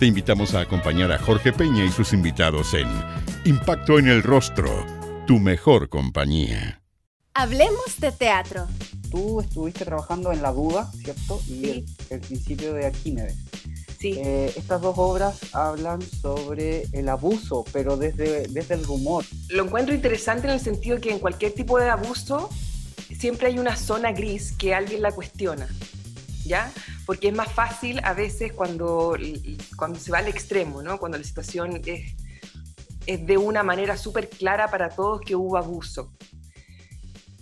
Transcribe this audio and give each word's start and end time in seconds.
Te 0.00 0.06
invitamos 0.06 0.54
a 0.54 0.60
acompañar 0.62 1.12
a 1.12 1.18
Jorge 1.18 1.52
Peña 1.52 1.84
y 1.84 1.90
sus 1.90 2.12
invitados 2.14 2.72
en 2.74 2.88
Impacto 3.44 3.98
en 3.98 4.08
el 4.08 4.22
Rostro, 4.22 4.86
tu 5.26 5.38
mejor 5.38 5.88
compañía. 5.90 6.80
Hablemos 7.34 8.00
de 8.00 8.10
teatro. 8.10 8.66
Tú 9.10 9.40
estuviste 9.40 9.84
trabajando 9.84 10.32
en 10.32 10.40
La 10.42 10.52
Duda, 10.52 10.90
¿cierto? 11.02 11.40
Y 11.46 11.52
Sí. 11.52 11.70
el, 11.70 11.86
el 12.16 12.20
principio 12.20 12.72
de 12.72 12.86
Arquímedes. 12.86 13.36
Sí. 13.98 14.14
Eh, 14.16 14.50
estas 14.56 14.80
dos 14.80 14.94
obras 14.96 15.38
hablan 15.52 16.00
sobre 16.00 16.84
el 16.92 17.08
abuso, 17.10 17.64
pero 17.70 17.98
desde, 17.98 18.48
desde 18.48 18.74
el 18.74 18.84
rumor. 18.84 19.24
Lo 19.50 19.64
encuentro 19.64 19.94
interesante 19.94 20.46
en 20.46 20.54
el 20.54 20.60
sentido 20.60 20.98
que 20.98 21.10
en 21.12 21.18
cualquier 21.18 21.52
tipo 21.52 21.78
de 21.78 21.90
abuso 21.90 22.48
siempre 23.18 23.48
hay 23.48 23.58
una 23.58 23.76
zona 23.76 24.12
gris 24.12 24.52
que 24.52 24.74
alguien 24.74 25.02
la 25.02 25.12
cuestiona, 25.12 25.68
¿ya? 26.46 26.72
Porque 27.10 27.26
es 27.26 27.34
más 27.34 27.52
fácil 27.52 27.98
a 28.04 28.14
veces 28.14 28.52
cuando, 28.52 29.16
cuando 29.76 29.98
se 29.98 30.12
va 30.12 30.18
al 30.18 30.28
extremo, 30.28 30.80
¿no? 30.80 30.96
Cuando 30.96 31.18
la 31.18 31.24
situación 31.24 31.82
es, 31.84 32.14
es 33.04 33.26
de 33.26 33.36
una 33.36 33.64
manera 33.64 33.96
súper 33.96 34.28
clara 34.28 34.70
para 34.70 34.90
todos 34.90 35.20
que 35.20 35.34
hubo 35.34 35.56
abuso. 35.56 36.12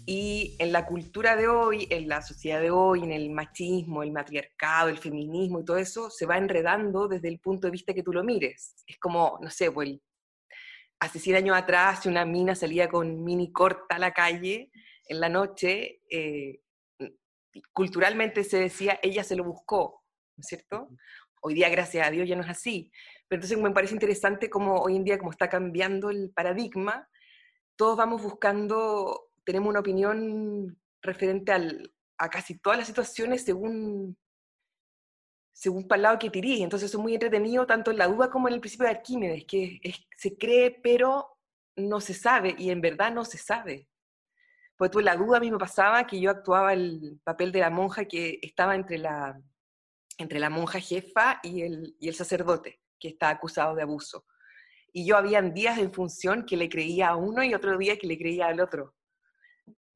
Y 0.06 0.56
en 0.58 0.72
la 0.72 0.86
cultura 0.86 1.36
de 1.36 1.48
hoy, 1.48 1.86
en 1.90 2.08
la 2.08 2.22
sociedad 2.22 2.62
de 2.62 2.70
hoy, 2.70 3.02
en 3.02 3.12
el 3.12 3.28
machismo, 3.28 4.02
el 4.02 4.10
matriarcado, 4.10 4.88
el 4.88 4.96
feminismo 4.96 5.60
y 5.60 5.66
todo 5.66 5.76
eso, 5.76 6.08
se 6.08 6.24
va 6.24 6.38
enredando 6.38 7.06
desde 7.06 7.28
el 7.28 7.38
punto 7.38 7.66
de 7.66 7.72
vista 7.72 7.92
que 7.92 8.02
tú 8.02 8.14
lo 8.14 8.24
mires. 8.24 8.74
Es 8.86 8.96
como, 8.98 9.38
no 9.42 9.50
sé, 9.50 9.70
pues 9.70 9.98
hace 10.98 11.18
100 11.18 11.36
años 11.36 11.58
atrás, 11.58 12.00
si 12.04 12.08
una 12.08 12.24
mina 12.24 12.54
salía 12.54 12.88
con 12.88 13.22
mini 13.22 13.52
corta 13.52 13.96
a 13.96 13.98
la 13.98 14.14
calle 14.14 14.70
en 15.08 15.20
la 15.20 15.28
noche, 15.28 16.00
eh, 16.08 16.62
culturalmente 17.72 18.44
se 18.44 18.58
decía, 18.58 18.98
ella 19.02 19.24
se 19.24 19.36
lo 19.36 19.44
buscó, 19.44 20.02
¿no 20.36 20.40
es 20.42 20.46
cierto? 20.46 20.88
Hoy 21.40 21.54
día, 21.54 21.68
gracias 21.68 22.06
a 22.06 22.10
Dios, 22.10 22.28
ya 22.28 22.36
no 22.36 22.42
es 22.42 22.48
así. 22.50 22.90
Pero 23.28 23.38
entonces 23.38 23.58
me 23.58 23.70
parece 23.70 23.94
interesante 23.94 24.50
cómo 24.50 24.80
hoy 24.80 24.96
en 24.96 25.04
día, 25.04 25.18
como 25.18 25.30
está 25.30 25.48
cambiando 25.48 26.10
el 26.10 26.30
paradigma, 26.32 27.08
todos 27.76 27.96
vamos 27.96 28.22
buscando, 28.22 29.30
tenemos 29.44 29.68
una 29.68 29.80
opinión 29.80 30.78
referente 31.02 31.52
al- 31.52 31.92
a 32.18 32.28
casi 32.28 32.58
todas 32.58 32.78
las 32.78 32.88
situaciones 32.88 33.44
según 33.44 34.16
según 35.52 35.88
para 35.88 36.02
lado 36.02 36.18
que 36.20 36.30
tiré. 36.30 36.62
Entonces 36.62 36.90
es 36.92 36.98
muy 37.00 37.14
entretenido 37.14 37.66
tanto 37.66 37.90
en 37.90 37.98
la 37.98 38.06
duda 38.06 38.30
como 38.30 38.46
en 38.48 38.54
el 38.54 38.60
principio 38.60 38.84
de 38.86 38.92
Arquímedes, 38.92 39.44
que 39.44 39.80
es- 39.82 40.06
se 40.16 40.36
cree 40.36 40.70
pero 40.70 41.36
no 41.76 42.00
se 42.00 42.14
sabe 42.14 42.54
y 42.58 42.70
en 42.70 42.80
verdad 42.80 43.12
no 43.12 43.24
se 43.24 43.38
sabe. 43.38 43.88
Porque 44.78 44.92
tú 44.92 45.00
la 45.00 45.16
duda 45.16 45.38
a 45.38 45.40
mí 45.40 45.50
me 45.50 45.58
pasaba 45.58 46.06
que 46.06 46.20
yo 46.20 46.30
actuaba 46.30 46.72
el 46.72 47.20
papel 47.24 47.50
de 47.50 47.58
la 47.58 47.68
monja 47.68 48.04
que 48.04 48.38
estaba 48.40 48.76
entre 48.76 48.96
la, 48.96 49.38
entre 50.18 50.38
la 50.38 50.50
monja 50.50 50.78
jefa 50.78 51.40
y 51.42 51.62
el, 51.62 51.96
y 51.98 52.08
el 52.08 52.14
sacerdote, 52.14 52.80
que 52.98 53.08
está 53.08 53.28
acusado 53.28 53.74
de 53.74 53.82
abuso. 53.82 54.24
Y 54.92 55.04
yo 55.04 55.16
habían 55.16 55.52
días 55.52 55.78
en 55.78 55.92
función 55.92 56.46
que 56.46 56.56
le 56.56 56.68
creía 56.68 57.08
a 57.08 57.16
uno 57.16 57.42
y 57.42 57.54
otro 57.54 57.76
día 57.76 57.98
que 57.98 58.06
le 58.06 58.16
creía 58.16 58.46
al 58.46 58.60
otro. 58.60 58.94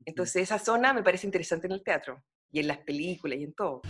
Entonces 0.04 0.42
esa 0.42 0.59
zona 0.59 0.92
me 0.92 1.04
parece 1.04 1.28
interesante 1.28 1.69
en 1.69 1.75
el 1.75 1.84
teatro 1.84 2.25
y 2.50 2.59
en 2.59 2.66
las 2.66 2.78
películas 2.78 3.38
y 3.38 3.44
en 3.44 3.54
todo. 3.54 3.82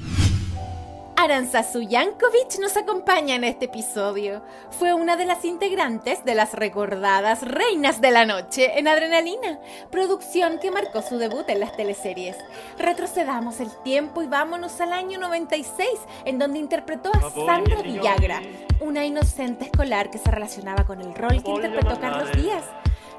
Aranzazu 1.22 1.82
Yankovic 1.82 2.58
nos 2.58 2.76
acompaña 2.76 3.36
en 3.36 3.44
este 3.44 3.66
episodio. 3.66 4.42
Fue 4.70 4.92
una 4.92 5.16
de 5.16 5.24
las 5.24 5.44
integrantes 5.44 6.24
de 6.24 6.34
las 6.34 6.52
recordadas 6.52 7.42
Reinas 7.42 8.00
de 8.00 8.10
la 8.10 8.26
Noche 8.26 8.76
en 8.76 8.88
Adrenalina, 8.88 9.60
producción 9.92 10.58
que 10.58 10.72
marcó 10.72 11.00
su 11.00 11.18
debut 11.18 11.48
en 11.48 11.60
las 11.60 11.76
teleseries. 11.76 12.36
Retrocedamos 12.76 13.60
el 13.60 13.70
tiempo 13.84 14.24
y 14.24 14.26
vámonos 14.26 14.80
al 14.80 14.92
año 14.92 15.20
96, 15.20 15.88
en 16.24 16.40
donde 16.40 16.58
interpretó 16.58 17.12
a 17.14 17.30
Sandra 17.30 17.82
Villagra, 17.82 18.42
una 18.80 19.04
inocente 19.04 19.66
escolar 19.66 20.10
que 20.10 20.18
se 20.18 20.28
relacionaba 20.28 20.84
con 20.84 21.00
el 21.00 21.14
rol 21.14 21.40
que 21.40 21.52
interpretó 21.52 22.00
Carlos 22.00 22.32
Díaz. 22.32 22.64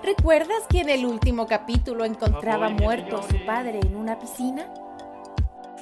¿Recuerdas 0.04 0.64
que 0.70 0.82
en 0.82 0.90
el 0.90 1.06
último 1.06 1.48
capítulo 1.48 2.04
encontraba 2.04 2.68
muerto 2.68 3.20
a 3.20 3.24
su 3.24 3.46
padre 3.46 3.80
en 3.80 3.96
una 3.96 4.20
piscina? 4.20 4.68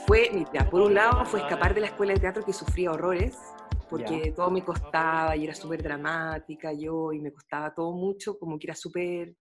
Fue, 0.05 0.29
mira, 0.33 0.69
por 0.69 0.81
un 0.81 0.93
lado 0.93 1.25
fue 1.25 1.41
escapar 1.41 1.73
de 1.73 1.81
la 1.81 1.87
escuela 1.87 2.13
de 2.13 2.19
teatro 2.19 2.43
que 2.43 2.53
sufría 2.53 2.91
horrores, 2.91 3.37
porque 3.89 4.23
Ya. 4.25 4.35
todo 4.35 4.49
me 4.49 4.63
costaba 4.63 5.35
y 5.35 5.43
era 5.43 5.53
súper 5.53 5.83
dramática 5.83 6.71
yo 6.73 7.11
y 7.11 7.19
me 7.19 7.31
costaba 7.31 7.73
todo 7.73 7.91
mucho, 7.93 8.37
como 8.37 8.57
que 8.57 8.67
era 8.67 8.75
súper, 8.75 9.35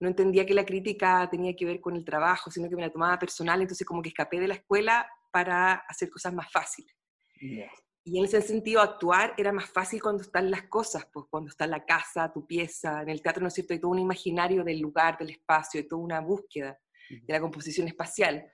no 0.00 0.08
entendía 0.08 0.44
que 0.44 0.54
la 0.54 0.64
crítica 0.64 1.28
tenía 1.30 1.54
que 1.54 1.64
ver 1.64 1.80
con 1.80 1.96
el 1.96 2.04
trabajo, 2.04 2.50
sino 2.50 2.68
que 2.68 2.76
me 2.76 2.82
la 2.82 2.90
tomaba 2.90 3.18
personal, 3.18 3.60
entonces 3.60 3.86
como 3.86 4.02
que 4.02 4.08
escapé 4.08 4.40
de 4.40 4.48
la 4.48 4.54
escuela 4.54 5.08
para 5.30 5.74
hacer 5.88 6.10
cosas 6.10 6.34
más 6.34 6.50
fáciles. 6.50 6.94
Ya. 7.40 7.70
Y 8.04 8.18
en 8.18 8.24
ese 8.24 8.42
sentido, 8.42 8.80
actuar 8.80 9.32
era 9.38 9.52
más 9.52 9.70
fácil 9.70 10.02
cuando 10.02 10.22
están 10.22 10.50
las 10.50 10.62
cosas, 10.64 11.06
pues 11.12 11.26
cuando 11.30 11.50
está 11.50 11.68
la 11.68 11.84
casa, 11.84 12.32
tu 12.32 12.44
pieza, 12.44 13.02
en 13.02 13.08
el 13.08 13.22
teatro, 13.22 13.40
¿no 13.42 13.48
es 13.48 13.54
cierto? 13.54 13.74
Hay 13.74 13.80
todo 13.80 13.92
un 13.92 14.00
imaginario 14.00 14.64
del 14.64 14.80
lugar, 14.80 15.16
del 15.18 15.30
espacio, 15.30 15.80
hay 15.80 15.86
toda 15.86 16.02
una 16.02 16.20
búsqueda 16.20 16.76
de 17.08 17.32
la 17.32 17.40
composición 17.40 17.86
espacial. 17.86 18.51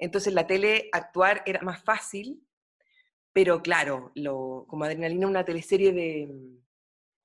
Entonces, 0.00 0.28
en 0.28 0.34
la 0.34 0.46
tele, 0.46 0.88
actuar 0.92 1.42
era 1.46 1.60
más 1.62 1.82
fácil, 1.84 2.44
pero 3.32 3.62
claro, 3.62 4.12
como 4.66 4.84
Adrenalina, 4.84 5.28
una 5.28 5.44
teleserie 5.44 5.92
de, 5.92 6.28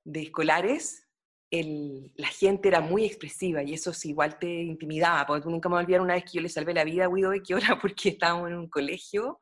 de 0.03 0.21
escolares, 0.21 1.05
la 1.51 2.27
gente 2.27 2.67
era 2.67 2.81
muy 2.81 3.05
expresiva 3.05 3.63
y 3.63 3.73
eso 3.73 3.93
sí, 3.93 4.09
igual 4.09 4.37
te 4.37 4.47
intimidaba, 4.47 5.25
porque 5.25 5.49
nunca 5.49 5.69
me 5.69 5.77
olvidar 5.77 6.01
una 6.01 6.15
vez 6.15 6.23
que 6.25 6.37
yo 6.37 6.41
le 6.41 6.49
salvé 6.49 6.73
la 6.73 6.83
vida 6.83 7.05
a 7.05 7.07
Guido 7.07 7.29
Becchiora 7.29 7.77
porque 7.81 8.09
estábamos 8.09 8.49
en 8.49 8.57
un 8.57 8.69
colegio 8.69 9.39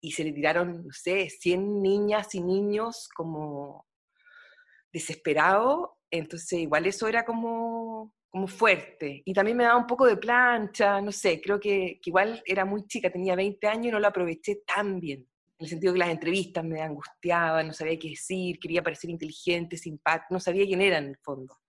y 0.00 0.12
se 0.12 0.24
le 0.24 0.32
tiraron, 0.32 0.84
no 0.86 0.92
sé, 0.92 1.30
100 1.30 1.82
niñas 1.82 2.34
y 2.34 2.42
niños 2.42 3.08
como 3.14 3.86
desesperados, 4.92 5.90
entonces 6.10 6.60
igual 6.60 6.86
eso 6.86 7.08
era 7.08 7.24
como, 7.24 8.12
como 8.34 8.48
fuerte. 8.48 9.22
Y 9.24 9.32
también 9.32 9.56
me 9.56 9.62
daba 9.62 9.78
un 9.78 9.86
poco 9.86 10.06
de 10.06 10.16
plancha, 10.16 11.00
no 11.00 11.12
sé, 11.12 11.40
creo 11.40 11.60
que, 11.60 12.00
que 12.02 12.10
igual 12.10 12.42
era 12.44 12.64
muy 12.64 12.84
chica, 12.88 13.08
tenía 13.08 13.36
20 13.36 13.64
años 13.68 13.86
y 13.86 13.90
no 13.92 14.00
lo 14.00 14.08
aproveché 14.08 14.56
tan 14.66 14.98
bien. 14.98 15.20
En 15.20 15.64
el 15.64 15.68
sentido 15.68 15.92
que 15.92 16.00
las 16.00 16.08
entrevistas 16.08 16.64
me 16.64 16.82
angustiaban, 16.82 17.68
no 17.68 17.72
sabía 17.72 17.96
qué 17.96 18.08
decir, 18.08 18.58
quería 18.58 18.82
parecer 18.82 19.08
inteligente, 19.08 19.76
simpático, 19.76 20.34
no 20.34 20.40
sabía 20.40 20.66
quién 20.66 20.82
era 20.82 20.98
en 20.98 21.10
el 21.10 21.16
fondo. 21.18 21.60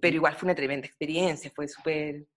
Pero 0.00 0.14
igual 0.14 0.36
fue 0.36 0.46
una 0.46 0.54
tremenda 0.54 0.86
experiencia, 0.86 1.50
fue 1.52 1.66
súper 1.66 2.28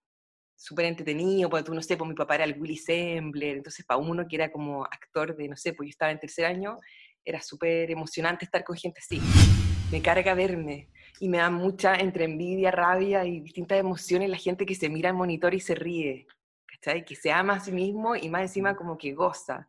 súper 0.55 0.85
entretenido, 0.85 1.47
porque 1.47 1.63
tú, 1.63 1.75
no 1.75 1.83
sé, 1.83 1.97
pues 1.97 2.07
mi 2.07 2.16
papá 2.16 2.35
era 2.35 2.45
el 2.45 2.59
Willy 2.59 2.78
Sembler, 2.78 3.57
entonces 3.57 3.85
para 3.85 3.99
uno 3.99 4.28
que 4.28 4.38
era 4.38 4.51
como 4.51 4.85
actor 4.85 5.35
de, 5.35 5.47
no 5.47 5.55
sé, 5.55 5.73
pues 5.73 5.88
yo 5.88 5.91
estaba 5.91 6.11
en 6.11 6.19
tercer 6.19 6.45
año, 6.45 6.78
era 7.23 7.41
súper 7.41 7.91
emocionante 7.91 8.45
estar 8.45 8.63
con 8.63 8.75
gente 8.75 8.99
así. 8.99 9.22
Me 9.91 10.01
carga 10.01 10.33
verme 10.33 10.89
y 11.22 11.30
me 11.30 11.38
da 11.38 11.52
mucha 11.52 11.94
entre 11.98 12.26
envidia, 12.26 12.72
rabia 12.72 13.24
y 13.26 13.42
distintas 13.42 13.78
emociones 13.78 14.28
la 14.28 14.38
gente 14.38 14.66
que 14.66 14.74
se 14.74 14.90
mira 14.90 15.09
en 15.09 15.16
monitor 15.16 15.54
y 15.54 15.59
se 15.59 15.76
ríe, 15.76 16.26
¿cachai? 16.66 17.06
Que 17.06 17.16
se 17.16 17.32
ama 17.32 17.54
a 17.54 17.59
sí 17.59 17.72
mismo 17.72 18.16
y 18.16 18.28
más 18.28 18.42
encima 18.42 18.76
como 18.76 18.98
que 18.98 19.14
goza. 19.14 19.68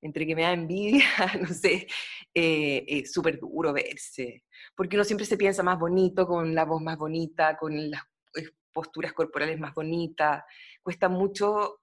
Entre 0.00 0.24
que 0.24 0.36
me 0.36 0.42
da 0.42 0.52
envidia, 0.52 1.04
no 1.40 1.48
sé, 1.48 1.88
eh, 2.32 2.84
es 2.86 3.12
súper 3.12 3.40
duro 3.40 3.72
verse, 3.72 4.44
porque 4.76 4.94
uno 4.94 5.02
siempre 5.02 5.26
se 5.26 5.36
piensa 5.36 5.64
más 5.64 5.76
bonito, 5.76 6.24
con 6.24 6.54
la 6.54 6.64
voz 6.64 6.80
más 6.80 6.96
bonita, 6.96 7.56
con 7.56 7.90
las 7.90 8.02
eh, 8.36 8.50
posturas 8.72 9.12
corporales 9.12 9.58
más 9.58 9.74
bonitas. 9.74 10.44
Cuesta 10.84 11.08
mucho 11.08 11.81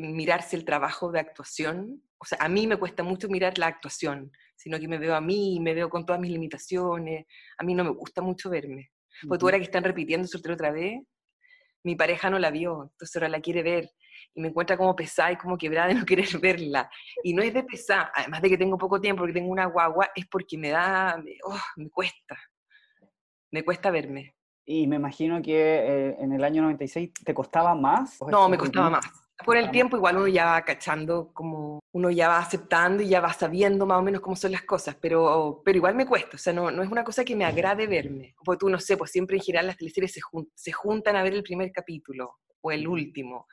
mirarse 0.00 0.56
el 0.56 0.64
trabajo 0.64 1.10
de 1.10 1.20
actuación. 1.20 2.02
O 2.18 2.24
sea, 2.24 2.38
a 2.40 2.48
mí 2.48 2.66
me 2.66 2.76
cuesta 2.76 3.02
mucho 3.02 3.28
mirar 3.28 3.58
la 3.58 3.66
actuación, 3.66 4.30
sino 4.56 4.78
que 4.78 4.88
me 4.88 4.98
veo 4.98 5.14
a 5.14 5.20
mí, 5.20 5.58
me 5.60 5.74
veo 5.74 5.88
con 5.88 6.04
todas 6.04 6.20
mis 6.20 6.30
limitaciones. 6.30 7.26
A 7.58 7.64
mí 7.64 7.74
no 7.74 7.84
me 7.84 7.90
gusta 7.90 8.22
mucho 8.22 8.50
verme. 8.50 8.90
Porque 9.26 9.40
tú 9.40 9.46
ahora 9.46 9.58
que 9.58 9.64
están 9.64 9.84
repitiendo 9.84 10.28
soltero 10.28 10.54
otra 10.54 10.70
vez, 10.70 11.00
mi 11.84 11.96
pareja 11.96 12.30
no 12.30 12.38
la 12.38 12.50
vio, 12.50 12.90
entonces 12.92 13.16
ahora 13.16 13.28
la 13.28 13.40
quiere 13.40 13.62
ver. 13.62 13.90
Y 14.34 14.40
me 14.40 14.48
encuentra 14.48 14.76
como 14.76 14.94
pesada 14.94 15.32
y 15.32 15.36
como 15.36 15.56
quebrada 15.56 15.88
de 15.88 15.94
no 15.94 16.04
querer 16.06 16.38
verla. 16.38 16.90
Y 17.22 17.32
no 17.32 17.42
es 17.42 17.54
de 17.54 17.64
pesada, 17.64 18.12
además 18.14 18.42
de 18.42 18.50
que 18.50 18.58
tengo 18.58 18.78
poco 18.78 19.00
tiempo, 19.00 19.20
porque 19.20 19.32
tengo 19.32 19.50
una 19.50 19.66
guagua, 19.66 20.10
es 20.14 20.26
porque 20.26 20.58
me 20.58 20.70
da, 20.70 21.16
me, 21.22 21.36
oh, 21.44 21.60
me 21.76 21.88
cuesta. 21.90 22.36
Me 23.50 23.64
cuesta 23.64 23.90
verme. 23.90 24.34
Y 24.66 24.86
me 24.86 24.96
imagino 24.96 25.40
que 25.40 25.56
eh, 25.56 26.16
en 26.18 26.32
el 26.32 26.44
año 26.44 26.60
96 26.62 27.10
te 27.24 27.32
costaba 27.32 27.74
más. 27.74 28.20
¿o 28.20 28.30
No, 28.30 28.48
me 28.48 28.58
costaba 28.58 28.90
más. 28.90 29.06
Por 29.44 29.56
el 29.56 29.70
tiempo 29.70 29.96
igual 29.96 30.16
uno 30.16 30.26
ya 30.26 30.46
va 30.46 30.64
cachando, 30.64 31.32
como 31.32 31.78
uno 31.92 32.10
ya 32.10 32.28
va 32.28 32.38
aceptando 32.38 33.02
y 33.02 33.08
ya 33.08 33.20
va 33.20 33.32
sabiendo 33.32 33.86
más 33.86 33.98
o 33.98 34.02
menos 34.02 34.20
cómo 34.20 34.34
son 34.34 34.52
las 34.52 34.62
cosas, 34.62 34.96
pero, 35.00 35.62
pero 35.64 35.76
igual 35.76 35.94
me 35.94 36.06
cuesta, 36.06 36.36
o 36.36 36.38
sea, 36.38 36.52
no, 36.52 36.70
no 36.70 36.82
es 36.82 36.90
una 36.90 37.04
cosa 37.04 37.24
que 37.24 37.36
me 37.36 37.44
agrade 37.44 37.86
verme. 37.86 38.34
Porque 38.44 38.58
tú, 38.58 38.68
no 38.68 38.80
sé, 38.80 38.96
pues 38.96 39.12
siempre 39.12 39.36
en 39.36 39.42
general 39.42 39.68
las 39.68 39.76
teleseries 39.76 40.12
se, 40.12 40.20
se 40.54 40.72
juntan 40.72 41.14
a 41.16 41.22
ver 41.22 41.34
el 41.34 41.44
primer 41.44 41.70
capítulo 41.70 42.38
o 42.60 42.72
el 42.72 42.86
último. 42.88 43.46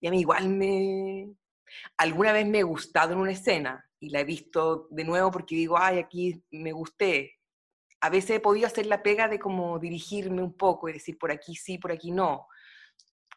Y 0.00 0.06
a 0.06 0.10
mí 0.10 0.20
igual 0.20 0.48
me... 0.48 1.28
Alguna 1.98 2.32
vez 2.32 2.46
me 2.46 2.60
he 2.60 2.62
gustado 2.62 3.12
en 3.12 3.18
una 3.18 3.32
escena 3.32 3.84
y 4.00 4.08
la 4.08 4.20
he 4.20 4.24
visto 4.24 4.88
de 4.90 5.04
nuevo 5.04 5.30
porque 5.30 5.54
digo, 5.54 5.78
ay, 5.78 5.98
aquí 5.98 6.42
me 6.50 6.72
gusté. 6.72 7.34
A 8.00 8.08
veces 8.08 8.36
he 8.36 8.40
podido 8.40 8.66
hacer 8.66 8.86
la 8.86 9.02
pega 9.02 9.28
de 9.28 9.38
como 9.38 9.78
dirigirme 9.78 10.42
un 10.42 10.56
poco 10.56 10.88
y 10.88 10.94
decir, 10.94 11.18
por 11.18 11.30
aquí 11.30 11.54
sí, 11.54 11.76
por 11.76 11.92
aquí 11.92 12.10
no 12.10 12.46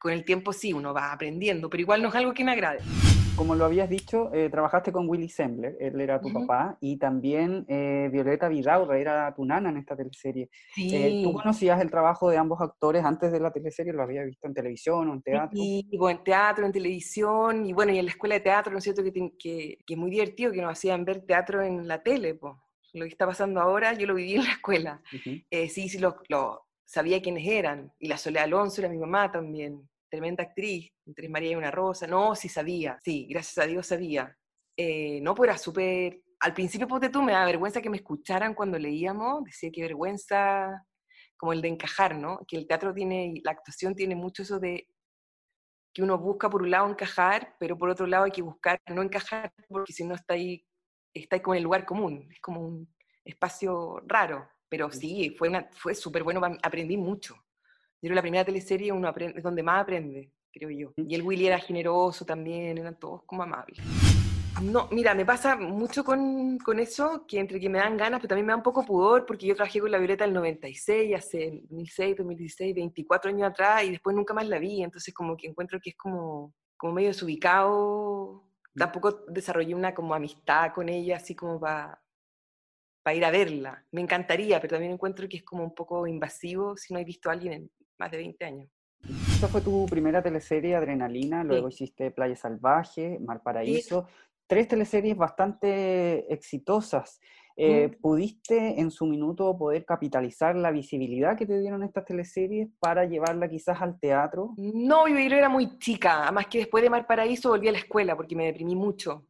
con 0.02 0.12
el 0.12 0.26
tiempo 0.26 0.52
sí, 0.52 0.74
uno 0.74 0.96
va 0.96 1.14
aprendiendo, 1.14 1.70
pero 1.70 1.82
igual 1.82 2.02
no 2.02 2.10
es 2.10 2.16
algo 2.16 2.34
que 2.34 2.44
me 2.44 2.54
agrade. 2.54 2.80
Como 3.36 3.54
lo 3.54 3.66
habías 3.66 3.88
dicho, 3.88 4.34
eh, 4.34 4.50
trabajaste 4.50 4.92
con 4.92 5.08
Willy 5.08 5.30
Sembler, 5.30 5.78
él 5.80 6.02
era 6.02 6.20
tu 6.20 6.34
papá, 6.34 6.78
y 6.82 6.98
también 6.98 7.66
eh, 7.68 8.10
Violeta 8.12 8.50
Vidaurra 8.50 8.98
era 8.98 9.34
tu 9.36 9.46
nana 9.46 9.70
en 9.70 9.78
esta 9.78 9.96
teleserie. 9.96 10.50
Eh, 10.76 11.22
¿Tú 11.24 11.34
conocías 11.34 11.80
el 11.82 11.92
trabajo 11.92 12.30
de 12.32 12.38
ambos 12.38 12.60
actores 12.62 13.06
antes 13.06 13.32
de 13.32 13.40
la 13.40 13.52
teleserie? 13.52 13.94
¿Lo 13.94 14.02
habías 14.02 14.26
visto 14.26 14.48
en 14.48 14.56
televisión 14.56 15.10
o 15.10 15.14
en 15.14 15.22
teatro? 15.22 15.58
Sí, 15.58 15.88
en 15.92 16.24
teatro, 16.24 16.66
en 16.66 16.72
televisión, 16.72 17.66
y 17.68 17.72
bueno, 17.72 17.94
y 17.94 18.00
en 18.00 18.06
la 18.06 18.12
escuela 18.12 18.36
de 18.36 18.42
teatro, 18.42 18.72
¿no 18.72 18.80
es 18.80 18.84
cierto? 18.84 19.04
Que, 19.04 19.14
que, 19.14 19.78
que 19.86 19.94
es 19.94 19.98
muy 19.98 20.10
divertido 20.10 20.52
que 20.52 20.62
nos 20.62 20.72
hacían 20.72 21.06
ver 21.06 21.26
teatro 21.26 21.62
en 21.62 21.88
la 21.88 22.02
tele, 22.02 22.34
pues. 22.34 22.56
Lo 22.94 23.06
que 23.06 23.12
está 23.12 23.26
pasando 23.26 23.62
ahora, 23.62 23.94
yo 23.94 24.08
lo 24.08 24.16
viví 24.16 24.34
en 24.34 24.44
la 24.44 24.52
escuela. 24.52 25.02
sí, 25.12 25.46
sí, 25.70 25.98
lo, 26.00 26.18
lo, 26.28 26.66
sabía 26.86 27.22
quiénes 27.22 27.48
eran. 27.48 27.94
Y 28.00 28.10
la 28.10 28.18
Soledad 28.18 28.44
Alonso 28.44 28.82
era 28.82 28.90
mi 28.90 28.98
mamá 28.98 29.32
también 29.32 29.88
tremenda 30.12 30.44
actriz, 30.44 30.92
entre 31.06 31.30
María 31.30 31.52
y 31.52 31.56
una 31.56 31.72
rosa. 31.72 32.06
No, 32.06 32.36
sí 32.36 32.50
sabía, 32.50 33.00
sí, 33.04 33.28
gracias 33.30 33.58
a 33.58 33.68
Dios 33.68 33.88
sabía. 33.88 34.38
Eh, 34.78 35.20
no, 35.22 35.34
pues 35.34 35.50
era 35.50 35.58
súper... 35.58 36.22
Al 36.42 36.54
principio, 36.54 36.88
ponte 36.88 37.10
tú, 37.10 37.22
me 37.22 37.34
da 37.34 37.46
vergüenza 37.46 37.82
que 37.82 37.90
me 37.90 37.98
escucharan 37.98 38.54
cuando 38.54 38.78
leíamos, 38.78 39.44
decía 39.44 39.70
que 39.72 39.82
vergüenza, 39.82 40.86
como 41.38 41.54
el 41.54 41.62
de 41.62 41.70
encajar, 41.70 42.16
¿no? 42.16 42.40
Que 42.48 42.58
el 42.58 42.68
teatro 42.68 42.94
tiene, 42.94 43.34
la 43.44 43.52
actuación 43.52 43.96
tiene 43.96 44.16
mucho 44.16 44.44
eso 44.44 44.60
de 44.60 44.88
que 45.94 46.04
uno 46.04 46.18
busca 46.18 46.50
por 46.50 46.62
un 46.62 46.72
lado 46.72 46.90
encajar, 46.90 47.56
pero 47.60 47.78
por 47.78 47.90
otro 47.90 48.08
lado 48.08 48.26
hay 48.26 48.32
que 48.32 48.42
buscar 48.42 48.80
no 48.88 49.02
encajar, 49.02 49.52
porque 49.68 49.94
si 49.94 50.04
no 50.04 50.16
está 50.16 50.34
ahí, 50.34 50.66
está 51.14 51.36
ahí 51.36 51.42
como 51.42 51.54
en 51.56 51.60
el 51.60 51.64
lugar 51.64 51.86
común, 51.86 52.28
es 52.32 52.40
como 52.40 52.62
un 52.62 52.94
espacio 53.26 54.02
raro, 54.08 54.50
pero 54.70 54.90
sí, 54.92 55.36
fue, 55.38 55.50
una, 55.50 55.70
fue 55.74 55.94
súper 55.94 56.24
bueno, 56.24 56.42
aprendí 56.64 56.98
mucho. 56.98 57.36
Yo 58.02 58.08
creo 58.08 58.16
la 58.16 58.22
primera 58.24 58.46
teleserie 58.46 58.92
uno 58.92 59.08
aprende, 59.08 59.38
es 59.38 59.44
donde 59.44 59.62
más 59.62 59.84
aprende, 59.84 60.32
creo 60.52 60.72
yo. 60.72 60.92
Y 60.98 61.14
el 61.14 61.22
Willy 61.22 61.46
era 61.46 61.60
generoso 61.60 62.26
también, 62.26 62.80
eran 62.80 62.98
todos 63.00 63.22
como 63.26 63.44
amables. 63.44 63.80
No, 64.64 64.88
mira, 64.92 65.14
me 65.14 65.24
pasa 65.24 65.56
mucho 65.56 66.04
con, 66.04 66.58
con, 66.58 66.80
eso, 66.80 67.26
que 67.28 67.40
entre 67.40 67.60
que 67.60 67.70
me 67.70 67.78
dan 67.78 67.98
ganas, 67.98 68.20
pero 68.20 68.30
también 68.30 68.48
me 68.48 68.54
da 68.54 68.58
un 68.58 68.64
poco 68.64 68.84
pudor, 68.84 69.28
porque 69.28 69.46
yo 69.46 69.56
trabajé 69.56 69.80
con 69.80 69.92
la 69.92 70.00
Violeta 70.00 70.26
el 70.26 70.34
96, 70.34 71.16
hace 71.16 71.62
2006, 71.70 72.18
2016, 72.18 72.76
24 72.76 73.30
años 73.30 73.50
atrás, 73.50 73.84
y 73.84 73.92
después 73.92 74.16
nunca 74.16 74.34
más 74.34 74.48
la 74.48 74.58
vi, 74.58 74.84
entonces 74.84 75.14
como 75.14 75.38
que 75.38 75.48
encuentro 75.48 75.80
que 75.80 75.92
es 75.92 75.96
como, 75.96 76.54
como 76.78 76.94
medio 76.94 77.10
desubicado. 77.10 78.44
Tampoco 78.76 79.26
desarrollé 79.28 79.76
una 79.76 79.94
como 79.94 80.16
amistad 80.16 80.74
con 80.74 80.90
ella, 80.90 81.18
así 81.18 81.36
como 81.36 81.60
para 81.60 82.02
para 83.04 83.16
ir 83.16 83.26
a 83.26 83.32
verla. 83.32 83.84
Me 83.92 84.02
encantaría, 84.02 84.60
pero 84.60 84.72
también 84.72 84.94
encuentro 84.94 85.28
que 85.28 85.38
es 85.38 85.44
como 85.44 85.64
un 85.64 85.74
poco 85.74 86.06
invasivo 86.08 86.78
si 86.78 86.94
no 86.94 87.00
he 87.00 87.04
visto 87.04 87.30
a 87.30 87.34
alguien 87.34 87.54
en, 87.54 87.72
más 88.02 88.10
de 88.10 88.18
20 88.18 88.46
años. 88.46 88.70
Esta 89.32 89.48
fue 89.48 89.62
tu 89.62 89.86
primera 89.86 90.24
teleserie, 90.24 90.76
Adrenalina, 90.76 91.44
luego 91.44 91.70
hiciste 91.70 92.10
Playa 92.10 92.36
Salvaje, 92.36 93.20
Mar 93.20 93.42
Paraíso, 93.44 94.08
tres 94.48 94.68
teleseries 94.68 95.16
bastante 95.16 96.32
exitosas. 96.34 97.20
Eh, 97.56 97.96
¿Pudiste 98.02 98.80
en 98.80 98.90
su 98.90 99.06
minuto 99.06 99.56
poder 99.56 99.86
capitalizar 99.86 100.56
la 100.56 100.72
visibilidad 100.72 101.38
que 101.38 101.46
te 101.46 101.60
dieron 101.60 101.84
estas 101.84 102.06
teleseries 102.06 102.70
para 102.80 103.06
llevarla 103.06 103.48
quizás 103.48 103.80
al 103.82 104.00
teatro? 104.00 104.54
No, 104.58 105.08
yo 105.08 105.18
era 105.18 105.50
muy 105.50 105.78
chica, 105.78 106.24
además 106.24 106.48
que 106.48 106.60
después 106.60 106.84
de 106.84 106.90
Mar 106.90 107.06
Paraíso 107.06 107.50
volví 107.50 107.68
a 107.68 107.74
la 107.74 107.78
escuela 107.78 108.16
porque 108.16 108.36
me 108.36 108.46
deprimí 108.46 108.76
mucho. 108.76 109.28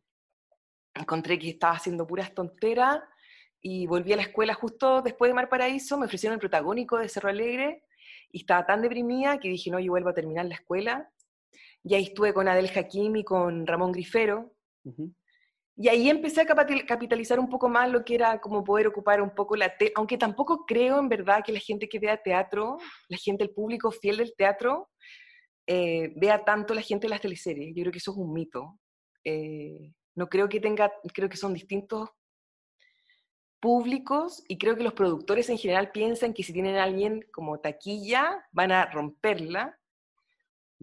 Encontré 0.94 1.38
que 1.38 1.50
estaba 1.50 1.74
haciendo 1.74 2.08
puras 2.08 2.34
tonteras 2.34 3.02
y 3.62 3.86
volví 3.86 4.14
a 4.14 4.18
la 4.18 4.24
escuela 4.24 4.54
justo 4.54 5.02
después 5.02 5.30
de 5.30 5.36
Mar 5.36 5.50
Paraíso, 5.50 5.98
me 5.98 6.06
ofrecieron 6.06 6.36
el 6.36 6.40
protagónico 6.40 6.98
de 6.98 7.10
Cerro 7.10 7.30
Alegre 7.30 7.84
y 8.32 8.40
estaba 8.40 8.66
tan 8.66 8.82
deprimida 8.82 9.40
que 9.40 9.50
dije, 9.50 9.72
no, 9.72 9.80
yo 9.80 9.92
vuelvo 9.92 10.10
a 10.10 10.14
terminar 10.14 10.46
la 10.46 10.56
escuela. 10.56 11.12
Y 11.84 11.96
ahí 11.96 12.04
estuve 12.04 12.34
con 12.34 12.48
Adel 12.48 12.70
Hakim 12.76 13.16
y 13.16 13.24
con 13.24 13.66
Ramón 13.66 13.92
Grifero. 13.92 14.54
Y 15.76 15.88
ahí 15.88 16.10
empecé 16.10 16.42
a 16.42 16.46
capitalizar 16.46 17.40
un 17.40 17.50
poco 17.50 17.68
más 17.70 17.90
lo 17.90 18.06
que 18.06 18.16
era 18.16 18.40
como 18.40 18.64
poder 18.64 18.88
ocupar 18.88 19.22
un 19.22 19.34
poco 19.34 19.56
la... 19.56 19.74
Aunque 19.96 20.18
tampoco 20.18 20.66
creo 20.66 21.00
en 21.00 21.10
verdad 21.10 21.44
que 21.44 21.52
la 21.52 21.60
gente 21.60 21.90
que 21.90 22.00
vea 22.00 22.22
teatro, 22.22 22.78
la 23.08 23.18
gente, 23.18 23.44
el 23.44 23.52
público 23.52 23.92
fiel 23.92 24.18
del 24.18 24.36
teatro, 24.36 24.90
eh, 25.66 26.14
vea 26.16 26.44
tanto 26.44 26.74
la 26.74 26.82
gente 26.82 27.08
de 27.08 27.12
las 27.12 27.22
teleseries. 27.22 27.74
Yo 27.76 27.84
creo 27.84 27.92
que 27.92 27.98
eso 27.98 28.12
es 28.12 28.18
un 28.18 28.32
mito. 28.32 28.80
Eh, 29.24 29.94
no 30.16 30.28
creo 30.28 30.50
que 30.50 30.60
tenga, 30.60 30.92
creo 31.14 31.30
que 31.30 31.38
son 31.38 31.54
distintos 31.54 32.10
públicos 33.62 34.44
y 34.48 34.58
creo 34.58 34.76
que 34.76 34.84
los 34.84 34.94
productores 34.94 35.50
en 35.50 35.58
general 35.58 35.92
piensan 35.92 36.34
que 36.34 36.44
si 36.44 36.52
tienen 36.52 36.76
a 36.76 36.84
alguien 36.84 37.26
como 37.32 37.60
taquilla 37.60 38.46
van 38.52 38.72
a 38.72 38.86
romperla 38.88 39.78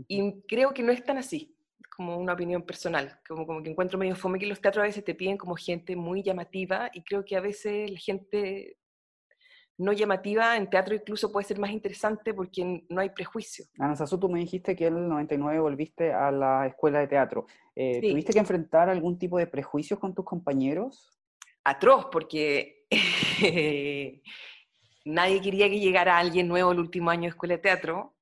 y 0.07 0.41
creo 0.43 0.73
que 0.73 0.85
no 0.85 0.93
es 0.93 1.05
tan 1.05 1.19
así, 1.19 1.57
como 1.97 2.17
una 2.17 2.35
opinión 2.35 2.63
personal, 2.63 3.19
como, 3.29 3.45
como 3.47 3.63
que 3.63 3.71
encuentro 3.71 3.99
medio 3.99 4.15
fome 4.15 4.39
que 4.39 4.47
los 4.47 4.61
teatros 4.61 4.85
a 4.85 4.87
veces 4.87 5.05
te 5.05 5.17
piden 5.17 5.37
como 5.37 5.57
gente 5.57 5.97
muy 5.97 6.23
llamativa 6.23 6.89
y 6.95 7.03
creo 7.03 7.25
que 7.25 7.37
a 7.37 7.41
veces 7.41 7.91
la 7.91 7.99
gente 7.99 8.79
no 9.77 9.93
llamativa 9.93 10.57
en 10.57 10.71
teatro 10.71 10.95
incluso 10.95 11.33
puede 11.33 11.47
ser 11.47 11.59
más 11.59 11.71
interesante 11.71 12.35
porque 12.35 12.85
no 12.89 13.01
hay 13.01 13.11
prejuicio. 13.11 13.65
Ana 13.79 13.97
Sasu, 13.97 14.19
tú 14.19 14.29
me 14.29 14.41
dijiste 14.41 14.77
que 14.77 14.87
en 14.87 14.97
el 14.97 15.09
99 15.09 15.61
volviste 15.61 16.13
a 16.13 16.31
la 16.31 16.67
escuela 16.67 17.01
de 17.01 17.09
teatro. 17.09 17.47
Eh, 17.75 18.01
¿Tuviste 18.01 18.33
que 18.33 18.39
enfrentar 18.41 18.89
algún 18.89 19.19
tipo 19.19 19.39
de 19.39 19.47
prejuicios 19.47 19.99
con 19.99 20.15
tus 20.15 20.25
compañeros? 20.25 21.18
Atroz, 21.71 22.07
porque 22.11 22.87
nadie 25.05 25.41
quería 25.41 25.69
que 25.69 25.81
llegara 25.81 26.19
alguien 26.19 26.49
nuevo 26.49 26.73
el 26.73 26.81
último 26.81 27.11
año 27.11 27.23
de 27.23 27.29
escuela 27.29 27.55
de 27.55 27.63
teatro. 27.63 28.18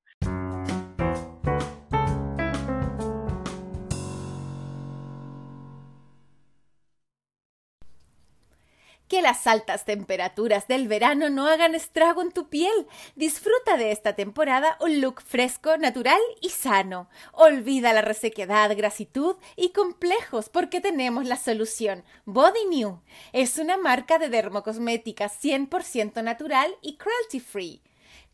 Las 9.27 9.45
altas 9.45 9.83
temperaturas 9.83 10.69
del 10.69 10.87
verano 10.87 11.29
no 11.29 11.47
hagan 11.47 11.75
estrago 11.75 12.21
en 12.21 12.31
tu 12.31 12.47
piel. 12.47 12.87
Disfruta 13.17 13.75
de 13.75 13.91
esta 13.91 14.15
temporada 14.15 14.77
un 14.79 15.01
look 15.01 15.21
fresco, 15.21 15.75
natural 15.75 16.21
y 16.39 16.51
sano. 16.51 17.09
Olvida 17.33 17.91
la 17.91 18.01
resequedad, 18.01 18.73
grasitud 18.77 19.35
y 19.57 19.71
complejos 19.71 20.47
porque 20.47 20.79
tenemos 20.79 21.25
la 21.25 21.35
solución. 21.35 22.05
Body 22.23 22.67
New 22.69 23.01
es 23.33 23.57
una 23.57 23.75
marca 23.75 24.17
de 24.17 24.29
dermocosmética 24.29 25.29
100% 25.29 26.23
natural 26.23 26.73
y 26.81 26.95
cruelty 26.95 27.41
free. 27.41 27.81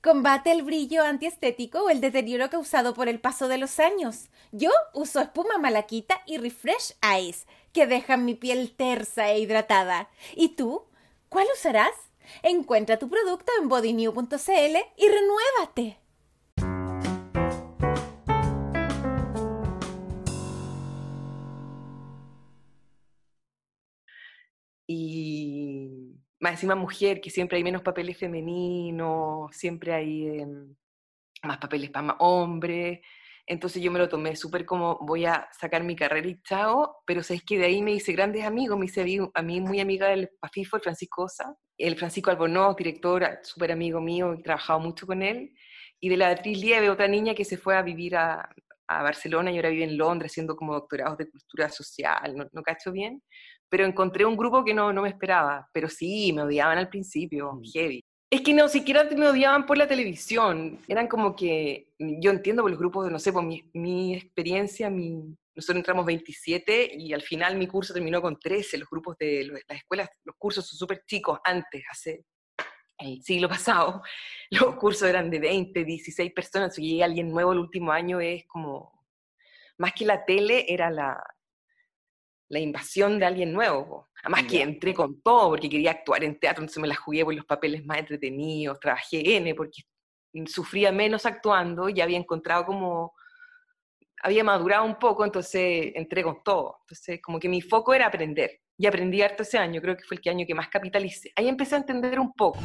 Combate 0.03 0.51
el 0.51 0.61
brillo 0.61 1.03
antiestético 1.03 1.85
o 1.85 1.89
el 1.89 2.01
deterioro 2.01 2.51
causado 2.51 2.93
por 2.93 3.07
el 3.07 3.19
paso 3.19 3.47
de 3.47 3.57
los 3.57 3.79
años. 3.79 4.29
Yo 4.51 4.69
uso 4.93 5.21
espuma 5.21 5.57
malaquita 5.57 6.21
y 6.27 6.37
Refresh 6.37 6.93
Eyes 7.01 7.47
que 7.73 7.87
dejan 7.87 8.23
mi 8.23 8.35
piel 8.35 8.71
tersa 8.75 9.31
e 9.31 9.39
hidratada. 9.39 10.09
¿Y 10.35 10.49
tú? 10.49 10.85
¿Cuál 11.27 11.47
usarás? 11.53 11.91
Encuentra 12.43 12.99
tu 12.99 13.09
producto 13.09 13.51
en 13.59 13.67
bodynew.cl 13.67 14.77
y 14.97 15.07
renuévate. 15.07 15.97
Y 24.85 26.13
más 26.39 26.53
encima 26.53 26.75
mujer, 26.75 27.19
que 27.21 27.31
siempre 27.31 27.57
hay 27.57 27.63
menos 27.63 27.81
papeles 27.81 28.17
femeninos, 28.17 29.55
siempre 29.55 29.93
hay 29.93 30.27
em, 30.27 30.75
más 31.41 31.57
papeles 31.57 31.89
para 31.89 32.15
hombres. 32.19 32.99
Entonces 33.45 33.81
yo 33.81 33.91
me 33.91 33.99
lo 33.99 34.07
tomé 34.07 34.35
súper 34.35 34.65
como 34.65 34.97
voy 35.01 35.25
a 35.25 35.47
sacar 35.59 35.83
mi 35.83 35.95
carrera 35.95 36.27
y 36.27 36.41
chao, 36.43 36.97
pero 37.05 37.23
sabes 37.23 37.43
que 37.43 37.57
de 37.57 37.65
ahí 37.65 37.81
me 37.81 37.91
hice 37.91 38.13
grandes 38.13 38.45
amigos, 38.45 38.77
me 38.79 38.85
hice 38.85 39.01
a 39.33 39.41
mí 39.41 39.59
muy 39.59 39.79
amiga 39.81 40.07
del 40.07 40.29
Pafifo, 40.39 40.77
el 40.77 40.81
Francisco 40.83 41.23
Osa, 41.23 41.55
el 41.77 41.97
Francisco 41.97 42.31
Albornoz, 42.31 42.77
director, 42.77 43.39
súper 43.43 43.73
amigo 43.73 43.99
mío, 43.99 44.33
he 44.33 44.41
trabajado 44.41 44.79
mucho 44.79 45.05
con 45.05 45.21
él, 45.21 45.53
y 45.99 46.09
de 46.09 46.17
la 46.17 46.27
Beatriz 46.27 46.57
Lieve, 46.57 46.89
otra 46.89 47.07
niña 47.07 47.33
que 47.33 47.43
se 47.43 47.57
fue 47.57 47.75
a 47.75 47.81
vivir 47.81 48.15
a, 48.15 48.49
a 48.87 49.03
Barcelona 49.03 49.51
y 49.51 49.57
ahora 49.57 49.69
vive 49.69 49.83
en 49.83 49.97
Londres 49.97 50.31
haciendo 50.31 50.55
como 50.55 50.73
doctorados 50.73 51.17
de 51.17 51.29
cultura 51.29 51.69
social, 51.69 52.35
no, 52.35 52.47
no 52.51 52.61
cacho 52.61 52.91
bien, 52.91 53.21
pero 53.69 53.85
encontré 53.85 54.25
un 54.25 54.37
grupo 54.37 54.63
que 54.63 54.73
no, 54.73 54.93
no 54.93 55.01
me 55.01 55.09
esperaba, 55.09 55.67
pero 55.73 55.89
sí, 55.89 56.31
me 56.33 56.43
odiaban 56.43 56.77
al 56.77 56.89
principio, 56.89 57.53
mm. 57.53 57.61
heavy. 57.73 58.05
Es 58.33 58.41
que 58.41 58.51
no 58.51 58.67
siquiera 58.67 59.03
me 59.15 59.27
odiaban 59.27 59.67
por 59.67 59.77
la 59.77 59.87
televisión. 59.87 60.79
Eran 60.87 61.07
como 61.07 61.35
que, 61.35 61.93
yo 61.99 62.31
entiendo 62.31 62.63
por 62.63 62.71
los 62.71 62.79
grupos, 62.79 63.11
no 63.11 63.19
sé, 63.19 63.31
por 63.31 63.43
mi, 63.43 63.69
mi 63.73 64.15
experiencia, 64.15 64.89
mi, 64.89 65.37
nosotros 65.53 65.77
entramos 65.77 66.03
27 66.03 66.95
y 66.97 67.13
al 67.13 67.21
final 67.21 67.55
mi 67.57 67.67
curso 67.67 67.93
terminó 67.93 68.23
con 68.23 68.39
13. 68.39 68.79
Los 68.79 68.89
grupos 68.89 69.19
de 69.19 69.61
las 69.67 69.77
escuelas, 69.77 70.09
los 70.23 70.35
cursos 70.35 70.67
son 70.67 70.79
súper 70.79 71.03
chicos. 71.05 71.41
Antes, 71.43 71.83
hace 71.91 72.25
el 72.97 73.21
siglo 73.21 73.47
pasado, 73.47 74.01
los 74.49 74.77
cursos 74.77 75.07
eran 75.07 75.29
de 75.29 75.37
20, 75.37 75.85
16 75.85 76.33
personas. 76.33 76.73
Si 76.73 76.81
llega 76.81 77.05
alguien 77.05 77.29
nuevo 77.29 77.51
el 77.51 77.59
último 77.59 77.91
año 77.91 78.19
es 78.19 78.47
como, 78.47 79.05
más 79.77 79.93
que 79.93 80.07
la 80.07 80.25
tele, 80.25 80.65
era 80.67 80.89
la, 80.89 81.23
la 82.49 82.59
invasión 82.59 83.19
de 83.19 83.25
alguien 83.25 83.51
nuevo. 83.51 84.09
Además 84.23 84.43
que 84.43 84.61
entré 84.61 84.93
con 84.93 85.21
todo 85.21 85.49
porque 85.49 85.69
quería 85.69 85.91
actuar 85.91 86.23
en 86.23 86.39
teatro, 86.39 86.63
entonces 86.63 86.81
me 86.81 86.87
la 86.87 86.95
jugué 86.95 87.25
por 87.25 87.35
los 87.35 87.45
papeles 87.45 87.85
más 87.85 87.99
entretenidos, 87.99 88.79
trabajé 88.79 89.37
N 89.37 89.53
porque 89.55 89.83
sufría 90.45 90.91
menos 90.91 91.25
actuando 91.25 91.89
y 91.89 92.01
había 92.01 92.17
encontrado 92.17 92.65
como 92.65 93.13
había 94.23 94.43
madurado 94.43 94.85
un 94.85 94.97
poco, 94.97 95.25
entonces 95.25 95.91
entré 95.95 96.23
con 96.23 96.41
todo. 96.43 96.77
Entonces, 96.83 97.21
como 97.21 97.39
que 97.39 97.49
mi 97.49 97.61
foco 97.61 97.93
era 97.93 98.07
aprender. 98.07 98.62
Y 98.77 98.87
aprendí 98.87 99.21
harto 99.21 99.43
ese 99.43 99.59
año, 99.59 99.81
creo 99.81 99.95
que 99.95 100.03
fue 100.03 100.17
el 100.23 100.29
año 100.31 100.45
que 100.47 100.55
más 100.55 100.67
capitalicé. 100.67 101.31
Ahí 101.35 101.47
empecé 101.47 101.75
a 101.75 101.77
entender 101.77 102.19
un 102.19 102.33
poco. 102.33 102.59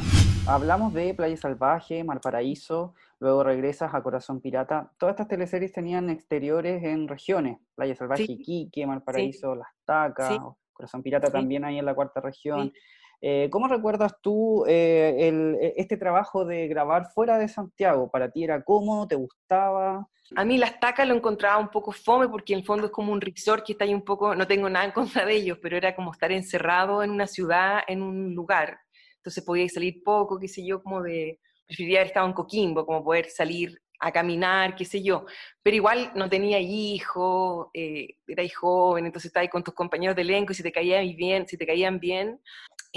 Hablamos 0.46 0.94
de 0.94 1.12
Playa 1.12 1.36
Salvaje, 1.36 2.02
Mar 2.02 2.20
Paraíso, 2.22 2.94
luego 3.20 3.44
regresas 3.44 3.94
a 3.94 4.02
Corazón 4.02 4.40
Pirata. 4.40 4.90
Todas 4.98 5.12
estas 5.12 5.28
teleseries 5.28 5.72
tenían 5.72 6.08
exteriores 6.08 6.82
en 6.82 7.08
regiones. 7.08 7.58
Playa 7.74 7.94
Salvaje, 7.94 8.22
Iquique, 8.22 8.86
Mar 8.86 9.04
Paraíso, 9.04 9.54
Las 9.54 9.68
Tacas, 9.84 10.38
Corazón 10.72 11.02
Pirata 11.02 11.30
también 11.30 11.64
ahí 11.64 11.78
en 11.78 11.84
la 11.84 11.94
cuarta 11.94 12.22
región. 12.22 12.72
Eh, 13.20 13.48
¿Cómo 13.50 13.66
recuerdas 13.66 14.14
tú 14.22 14.64
eh, 14.68 15.14
e, 15.18 15.74
este 15.76 15.96
trabajo 15.96 16.44
de 16.44 16.68
grabar 16.68 17.06
fuera 17.12 17.36
de 17.38 17.48
Santiago? 17.48 18.10
¿Para 18.10 18.30
ti 18.30 18.44
era 18.44 18.62
cómodo? 18.62 19.08
¿Te 19.08 19.16
gustaba? 19.16 20.08
A 20.36 20.44
mí 20.44 20.58
las 20.58 20.78
tacas 20.78 21.08
lo 21.08 21.14
encontraba 21.14 21.58
un 21.58 21.70
poco 21.70 21.90
fome 21.90 22.28
porque 22.28 22.52
en 22.52 22.60
el 22.60 22.64
fondo 22.64 22.86
es 22.86 22.92
como 22.92 23.12
un 23.12 23.20
resort 23.20 23.64
que 23.64 23.72
está 23.72 23.84
ahí 23.84 23.94
un 23.94 24.04
poco, 24.04 24.34
no 24.34 24.46
tengo 24.46 24.68
nada 24.68 24.84
en 24.84 24.92
contra 24.92 25.24
de 25.24 25.34
ellos, 25.34 25.58
pero 25.60 25.76
era 25.76 25.96
como 25.96 26.12
estar 26.12 26.30
encerrado 26.30 27.02
en 27.02 27.10
una 27.10 27.26
ciudad, 27.26 27.80
en 27.88 28.02
un 28.02 28.34
lugar. 28.34 28.78
Entonces 29.16 29.42
podía 29.42 29.68
salir 29.68 30.02
poco, 30.04 30.38
qué 30.38 30.46
sé 30.46 30.64
yo, 30.64 30.82
como 30.82 31.02
de, 31.02 31.40
preferiría 31.66 32.00
haber 32.00 32.08
estado 32.08 32.26
en 32.26 32.34
Coquimbo, 32.34 32.86
como 32.86 33.02
poder 33.02 33.26
salir 33.30 33.80
a 34.00 34.12
caminar, 34.12 34.76
qué 34.76 34.84
sé 34.84 35.02
yo. 35.02 35.26
Pero 35.62 35.76
igual 35.76 36.12
no 36.14 36.28
tenía 36.28 36.60
hijos, 36.60 37.68
eh, 37.74 38.16
era 38.26 38.44
joven, 38.54 39.06
entonces 39.06 39.28
estaba 39.30 39.42
ahí 39.42 39.48
con 39.48 39.64
tus 39.64 39.74
compañeros 39.74 40.14
de 40.14 40.22
elenco 40.22 40.52
y 40.52 40.54
si 40.54 40.62
te 40.62 40.72
caían 40.72 41.04
bien, 41.16 41.48
si 41.48 41.56
te 41.56 41.66
caían 41.66 41.98
bien, 41.98 42.40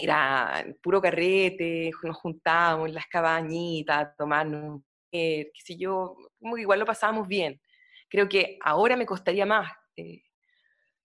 era 0.03 0.65
puro 0.81 1.01
carrete, 1.01 1.91
nos 2.03 2.17
juntábamos 2.17 2.89
en 2.89 2.95
las 2.95 3.05
cabañitas 3.07 3.97
a 3.97 4.15
tomarnos, 4.15 4.81
qué 5.11 5.51
sé 5.63 5.77
yo, 5.77 6.15
como 6.39 6.55
que 6.55 6.61
igual 6.61 6.79
lo 6.79 6.85
pasábamos 6.85 7.27
bien. 7.27 7.59
Creo 8.09 8.27
que 8.27 8.57
ahora 8.61 8.97
me 8.97 9.05
costaría 9.05 9.45
más, 9.45 9.71
eh, 9.95 10.23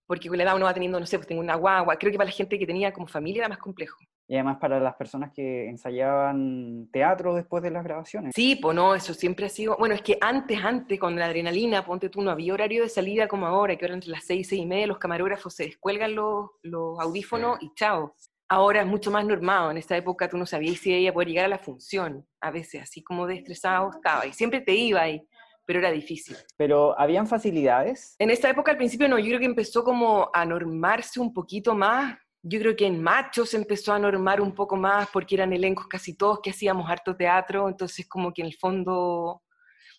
porque 0.06 0.28
con 0.28 0.38
la 0.38 0.44
edad 0.44 0.56
uno 0.56 0.66
va 0.66 0.74
teniendo, 0.74 0.98
no 0.98 1.06
sé, 1.06 1.18
pues 1.18 1.26
tengo 1.26 1.40
una 1.40 1.54
guagua, 1.54 1.96
creo 1.96 2.10
que 2.10 2.18
para 2.18 2.30
la 2.30 2.36
gente 2.36 2.58
que 2.58 2.66
tenía 2.66 2.92
como 2.92 3.06
familia 3.06 3.40
era 3.40 3.48
más 3.48 3.58
complejo. 3.58 3.98
Y 4.28 4.34
además 4.34 4.58
para 4.58 4.80
las 4.80 4.96
personas 4.96 5.32
que 5.32 5.68
ensayaban 5.68 6.88
teatro 6.92 7.34
después 7.34 7.62
de 7.62 7.70
las 7.70 7.84
grabaciones. 7.84 8.32
Sí, 8.34 8.56
pues 8.56 8.74
no, 8.74 8.94
eso 8.96 9.14
siempre 9.14 9.46
ha 9.46 9.48
sido, 9.48 9.76
bueno, 9.78 9.94
es 9.94 10.02
que 10.02 10.18
antes, 10.20 10.58
antes, 10.64 10.98
con 10.98 11.14
la 11.16 11.26
adrenalina, 11.26 11.84
ponte 11.84 12.08
tú, 12.08 12.22
no 12.22 12.32
había 12.32 12.54
horario 12.54 12.82
de 12.82 12.88
salida 12.88 13.28
como 13.28 13.46
ahora, 13.46 13.76
que 13.76 13.84
ahora 13.84 13.94
entre 13.94 14.10
las 14.10 14.24
seis, 14.24 14.48
seis 14.48 14.62
y 14.62 14.66
media 14.66 14.88
los 14.88 14.98
camarógrafos 14.98 15.54
se 15.54 15.64
descuelgan 15.64 16.16
los, 16.16 16.50
los 16.62 16.98
audífonos 16.98 17.58
y 17.60 17.72
chao 17.74 18.16
ahora 18.48 18.80
es 18.80 18.86
mucho 18.86 19.10
más 19.10 19.24
normado. 19.24 19.70
En 19.70 19.76
esta 19.76 19.96
época 19.96 20.28
tú 20.28 20.36
no 20.36 20.46
sabías 20.46 20.78
si 20.78 20.92
ella 20.92 21.12
podía 21.12 21.28
llegar 21.28 21.44
a 21.46 21.48
la 21.48 21.58
función, 21.58 22.26
a 22.40 22.50
veces, 22.50 22.82
así 22.82 23.02
como 23.02 23.26
de 23.26 23.36
estresado 23.36 23.90
estaba. 23.90 24.26
Y 24.26 24.32
siempre 24.32 24.60
te 24.60 24.74
iba 24.74 25.00
ahí, 25.00 25.26
pero 25.64 25.80
era 25.80 25.90
difícil. 25.90 26.36
¿Pero 26.56 26.98
habían 26.98 27.26
facilidades? 27.26 28.14
En 28.18 28.30
esta 28.30 28.48
época 28.48 28.70
al 28.70 28.76
principio 28.76 29.08
no, 29.08 29.18
yo 29.18 29.26
creo 29.26 29.40
que 29.40 29.46
empezó 29.46 29.84
como 29.84 30.30
a 30.32 30.44
normarse 30.44 31.20
un 31.20 31.32
poquito 31.32 31.74
más. 31.74 32.18
Yo 32.42 32.60
creo 32.60 32.76
que 32.76 32.86
en 32.86 33.02
Machos 33.02 33.54
empezó 33.54 33.92
a 33.92 33.98
normar 33.98 34.40
un 34.40 34.54
poco 34.54 34.76
más 34.76 35.08
porque 35.12 35.34
eran 35.34 35.52
elencos 35.52 35.88
casi 35.88 36.16
todos 36.16 36.40
que 36.40 36.50
hacíamos 36.50 36.88
harto 36.88 37.16
teatro, 37.16 37.68
entonces 37.68 38.06
como 38.06 38.32
que 38.32 38.42
en 38.42 38.48
el 38.48 38.54
fondo 38.54 39.42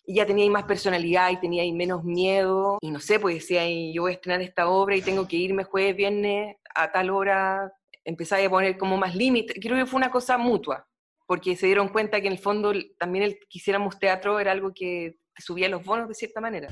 ya 0.06 0.24
tenía 0.24 0.44
ahí 0.44 0.50
más 0.50 0.64
personalidad 0.64 1.30
y 1.30 1.36
tenía 1.36 1.62
ahí 1.62 1.72
menos 1.72 2.02
miedo. 2.04 2.78
Y 2.80 2.90
no 2.90 3.00
sé, 3.00 3.20
pues 3.20 3.34
decía, 3.34 3.68
yo 3.92 4.02
voy 4.02 4.12
a 4.12 4.14
estrenar 4.14 4.40
esta 4.40 4.70
obra 4.70 4.96
y 4.96 5.02
tengo 5.02 5.28
que 5.28 5.36
irme 5.36 5.64
jueves, 5.64 5.94
viernes 5.94 6.56
a 6.74 6.90
tal 6.90 7.10
hora, 7.10 7.70
empezáis 8.08 8.46
a 8.46 8.50
poner 8.50 8.78
como 8.78 8.96
más 8.96 9.14
límites. 9.14 9.56
Creo 9.60 9.76
que 9.76 9.86
fue 9.86 9.98
una 9.98 10.10
cosa 10.10 10.38
mutua, 10.38 10.86
porque 11.26 11.56
se 11.56 11.66
dieron 11.66 11.88
cuenta 11.88 12.20
que 12.20 12.26
en 12.26 12.32
el 12.32 12.38
fondo 12.38 12.72
también 12.98 13.24
el 13.24 13.38
que 13.38 13.58
hiciéramos 13.58 13.98
teatro 13.98 14.40
era 14.40 14.52
algo 14.52 14.72
que 14.74 15.16
subía 15.36 15.68
los 15.68 15.84
bonos 15.84 16.08
de 16.08 16.14
cierta 16.14 16.40
manera. 16.40 16.68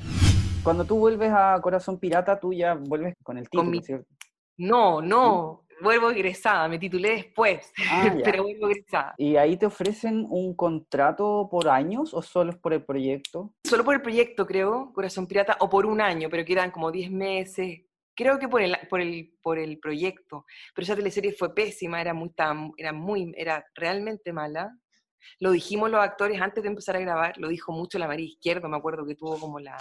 Cuando 0.63 0.83
tú 0.83 0.97
vuelves 0.97 1.31
a 1.31 1.59
Corazón 1.61 1.99
Pirata, 1.99 2.39
tú 2.39 2.51
ya 2.51 2.73
vuelves 2.73 3.13
con 3.23 3.37
el 3.37 3.47
título, 3.47 3.81
¿cierto? 3.81 4.07
No, 4.57 4.99
no, 4.99 5.67
vuelvo 5.81 6.09
egresada, 6.09 6.67
me 6.67 6.79
titulé 6.79 7.11
después, 7.11 7.71
ah, 7.87 8.15
pero 8.23 8.41
vuelvo 8.41 8.69
egresada. 8.69 9.13
¿Y 9.17 9.35
ahí 9.35 9.57
te 9.57 9.67
ofrecen 9.67 10.25
un 10.27 10.55
contrato 10.55 11.47
por 11.51 11.69
años 11.69 12.15
o 12.15 12.23
solo 12.23 12.59
por 12.59 12.73
el 12.73 12.83
proyecto? 12.83 13.53
Solo 13.63 13.83
por 13.83 13.93
el 13.93 14.01
proyecto, 14.01 14.47
creo, 14.47 14.91
Corazón 14.91 15.27
Pirata, 15.27 15.55
o 15.59 15.69
por 15.69 15.85
un 15.85 16.01
año, 16.01 16.29
pero 16.31 16.43
quedan 16.43 16.71
como 16.71 16.91
10 16.91 17.11
meses, 17.11 17.81
creo 18.17 18.39
que 18.39 18.49
por 18.49 18.61
el, 18.61 18.75
por 18.89 18.99
el, 18.99 19.31
por 19.41 19.59
el 19.59 19.79
proyecto, 19.79 20.45
pero 20.73 20.83
esa 20.83 20.95
teleserie 20.95 21.31
fue 21.31 21.53
pésima, 21.53 22.01
era 22.01 22.13
muy, 22.13 22.33
era 22.77 22.91
muy, 22.91 23.31
era 23.37 23.65
realmente 23.75 24.33
mala. 24.33 24.75
Lo 25.39 25.51
dijimos 25.51 25.91
los 25.91 26.01
actores 26.01 26.41
antes 26.41 26.63
de 26.63 26.69
empezar 26.69 26.95
a 26.95 26.99
grabar, 26.99 27.37
lo 27.37 27.47
dijo 27.47 27.71
mucho 27.71 27.99
la 27.99 28.07
María 28.07 28.25
Izquierdo, 28.25 28.67
me 28.67 28.77
acuerdo 28.77 29.05
que 29.05 29.15
tuvo 29.15 29.39
como 29.39 29.59
la, 29.59 29.77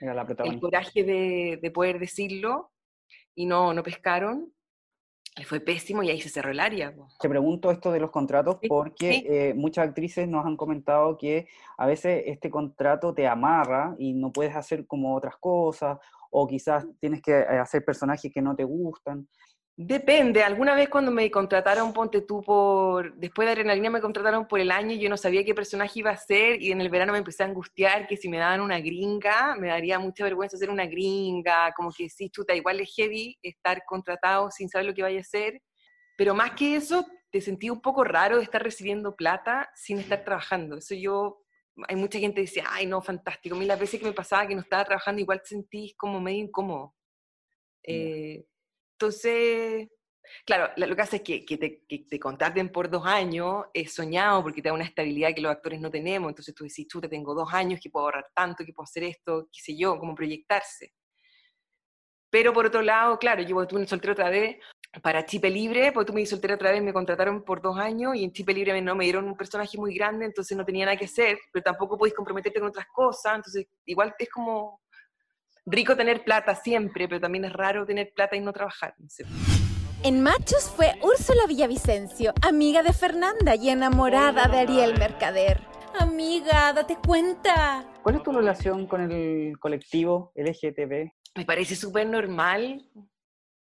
el 0.00 0.60
coraje 0.60 1.04
de, 1.04 1.58
de, 1.62 1.70
poder 1.70 2.00
decirlo, 2.00 2.72
y 3.34 3.46
no, 3.46 3.72
no 3.72 3.82
pescaron. 3.82 4.52
Le 5.36 5.44
fue 5.44 5.60
pésimo 5.60 6.02
y 6.02 6.10
ahí 6.10 6.20
se 6.20 6.28
cerró 6.28 6.50
el 6.50 6.58
área. 6.58 6.92
Te 7.20 7.28
pregunto 7.28 7.70
esto 7.70 7.92
de 7.92 8.00
los 8.00 8.10
contratos 8.10 8.58
porque 8.66 9.22
eh, 9.24 9.54
muchas 9.54 9.86
actrices 9.86 10.26
nos 10.26 10.44
han 10.44 10.56
comentado 10.56 11.16
que 11.16 11.46
a 11.78 11.86
veces 11.86 12.24
este 12.26 12.50
contrato 12.50 13.14
te 13.14 13.28
amarra 13.28 13.94
y 13.96 14.12
no 14.12 14.32
puedes 14.32 14.56
hacer 14.56 14.88
como 14.88 15.14
otras 15.14 15.36
cosas 15.36 15.98
o 16.30 16.46
quizás 16.46 16.86
tienes 17.00 17.20
que 17.20 17.32
eh, 17.32 17.58
hacer 17.58 17.84
personajes 17.84 18.32
que 18.32 18.40
no 18.40 18.54
te 18.54 18.64
gustan. 18.64 19.28
Depende, 19.82 20.42
alguna 20.42 20.74
vez 20.74 20.90
cuando 20.90 21.10
me 21.10 21.30
contrataron, 21.30 21.94
ponte 21.94 22.20
tú 22.20 22.42
por, 22.42 23.14
después 23.14 23.46
de 23.46 23.52
Adrenalina 23.52 23.88
me 23.88 24.02
contrataron 24.02 24.46
por 24.46 24.60
el 24.60 24.70
año 24.70 24.92
y 24.92 24.98
yo 24.98 25.08
no 25.08 25.16
sabía 25.16 25.42
qué 25.42 25.54
personaje 25.54 26.00
iba 26.00 26.10
a 26.10 26.18
ser 26.18 26.60
y 26.60 26.70
en 26.70 26.82
el 26.82 26.90
verano 26.90 27.12
me 27.12 27.18
empecé 27.18 27.44
a 27.44 27.46
angustiar 27.46 28.06
que 28.06 28.18
si 28.18 28.28
me 28.28 28.36
daban 28.36 28.60
una 28.60 28.78
gringa, 28.78 29.56
me 29.56 29.68
daría 29.68 29.98
mucha 29.98 30.24
vergüenza 30.24 30.58
ser 30.58 30.68
una 30.68 30.84
gringa, 30.84 31.72
como 31.74 31.90
que 31.96 32.10
sí, 32.10 32.28
chuta, 32.28 32.54
igual 32.54 32.78
es 32.80 32.92
heavy 32.94 33.38
estar 33.42 33.82
contratado 33.86 34.50
sin 34.50 34.68
saber 34.68 34.86
lo 34.86 34.92
que 34.92 35.02
vaya 35.02 35.16
a 35.16 35.22
hacer, 35.22 35.62
pero 36.14 36.34
más 36.34 36.50
que 36.50 36.76
eso, 36.76 37.06
te 37.30 37.40
sentí 37.40 37.70
un 37.70 37.80
poco 37.80 38.04
raro 38.04 38.36
de 38.36 38.42
estar 38.42 38.62
recibiendo 38.62 39.16
plata 39.16 39.70
sin 39.74 39.98
estar 39.98 40.24
trabajando, 40.24 40.76
eso 40.76 40.94
yo 40.94 41.38
hay 41.88 41.96
mucha 41.96 42.18
gente 42.18 42.36
que 42.36 42.42
dice, 42.42 42.62
ay, 42.66 42.86
no, 42.86 43.00
fantástico. 43.02 43.54
A 43.54 43.58
mí 43.58 43.64
las 43.64 43.78
veces 43.78 44.00
que 44.00 44.06
me 44.06 44.12
pasaba 44.12 44.46
que 44.46 44.54
no 44.54 44.62
estaba 44.62 44.84
trabajando, 44.84 45.20
igual 45.20 45.40
te 45.40 45.48
sentís 45.48 45.94
como 45.96 46.20
medio 46.20 46.44
incómodo. 46.44 46.94
Eh, 47.82 48.44
entonces, 48.92 49.88
claro, 50.44 50.72
lo 50.76 50.94
que 50.94 51.02
hace 51.02 51.16
es 51.16 51.22
que, 51.22 51.44
que, 51.44 51.56
te, 51.56 51.84
que, 51.86 52.06
te, 52.08 52.20
contraten 52.20 52.70
por 52.70 52.90
dos 52.90 53.06
años, 53.06 53.64
es 53.72 53.94
soñado 53.94 54.42
porque 54.42 54.62
te 54.62 54.68
da 54.68 54.74
una 54.74 54.84
estabilidad 54.84 55.34
que 55.34 55.40
los 55.40 55.52
actores 55.52 55.80
no 55.80 55.90
tenemos. 55.90 56.28
Entonces 56.28 56.54
tú 56.54 56.64
decís, 56.64 56.86
chuta, 56.88 57.08
tengo 57.08 57.34
dos 57.34 57.52
años, 57.52 57.80
que 57.82 57.90
puedo 57.90 58.06
ahorrar 58.06 58.26
tanto, 58.34 58.64
que 58.64 58.72
puedo 58.72 58.84
hacer 58.84 59.04
esto, 59.04 59.48
qué 59.52 59.60
sé 59.60 59.76
yo, 59.76 59.98
como 59.98 60.14
proyectarse. 60.14 60.92
Pero 62.30 62.52
por 62.52 62.66
otro 62.66 62.80
lado, 62.82 63.18
claro, 63.18 63.42
yo 63.42 63.60
estuve 63.60 63.80
en 63.80 63.88
soltero 63.88 64.12
otra 64.12 64.30
vez, 64.30 64.56
para 65.02 65.24
Chipe 65.24 65.50
Libre, 65.50 65.92
porque 65.92 66.08
tú 66.08 66.12
me 66.12 66.20
di 66.20 66.26
soltera 66.26 66.54
otra 66.54 66.72
vez, 66.72 66.82
me 66.82 66.92
contrataron 66.92 67.44
por 67.44 67.62
dos 67.62 67.78
años 67.78 68.16
y 68.16 68.24
en 68.24 68.32
Chipe 68.32 68.52
Libre 68.52 68.80
no 68.82 68.96
me 68.96 69.04
dieron 69.04 69.24
un 69.26 69.36
personaje 69.36 69.78
muy 69.78 69.94
grande, 69.94 70.26
entonces 70.26 70.56
no 70.56 70.64
tenía 70.64 70.84
nada 70.84 70.96
que 70.96 71.04
hacer, 71.04 71.38
pero 71.52 71.62
tampoco 71.62 71.96
podéis 71.96 72.14
comprometerte 72.14 72.58
con 72.58 72.68
otras 72.68 72.86
cosas, 72.92 73.36
entonces 73.36 73.66
igual 73.86 74.14
es 74.18 74.28
como 74.28 74.80
rico 75.64 75.96
tener 75.96 76.24
plata 76.24 76.56
siempre, 76.56 77.06
pero 77.06 77.20
también 77.20 77.44
es 77.44 77.52
raro 77.52 77.86
tener 77.86 78.12
plata 78.14 78.34
y 78.34 78.40
no 78.40 78.52
trabajar. 78.52 78.94
En 80.02 80.22
Machos 80.22 80.72
fue 80.74 80.94
Úrsula 81.02 81.46
Villavicencio, 81.46 82.32
amiga 82.42 82.82
de 82.82 82.92
Fernanda 82.92 83.54
y 83.54 83.70
enamorada 83.70 84.48
de 84.48 84.58
Ariel 84.58 84.98
Mercader. 84.98 85.60
Amiga, 85.98 86.72
date 86.72 86.96
cuenta. 86.96 87.84
¿Cuál 88.02 88.16
es 88.16 88.22
tu 88.22 88.32
relación 88.32 88.86
con 88.86 89.02
el 89.02 89.58
colectivo 89.58 90.32
LGTB? 90.34 91.12
Me 91.36 91.44
parece 91.44 91.76
súper 91.76 92.06
normal 92.08 92.88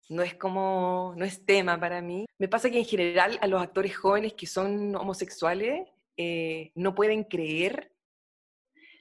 no 0.09 0.23
es 0.23 0.35
como, 0.35 1.15
no 1.17 1.25
es 1.25 1.45
tema 1.45 1.79
para 1.79 2.01
mí. 2.01 2.27
Me 2.39 2.49
pasa 2.49 2.71
que 2.71 2.79
en 2.79 2.85
general 2.85 3.39
a 3.41 3.47
los 3.47 3.63
actores 3.63 3.97
jóvenes 3.97 4.35
que 4.35 4.47
son 4.47 4.95
homosexuales 4.97 5.89
eh, 6.17 6.71
no 6.75 6.95
pueden 6.95 7.25
creer 7.25 7.91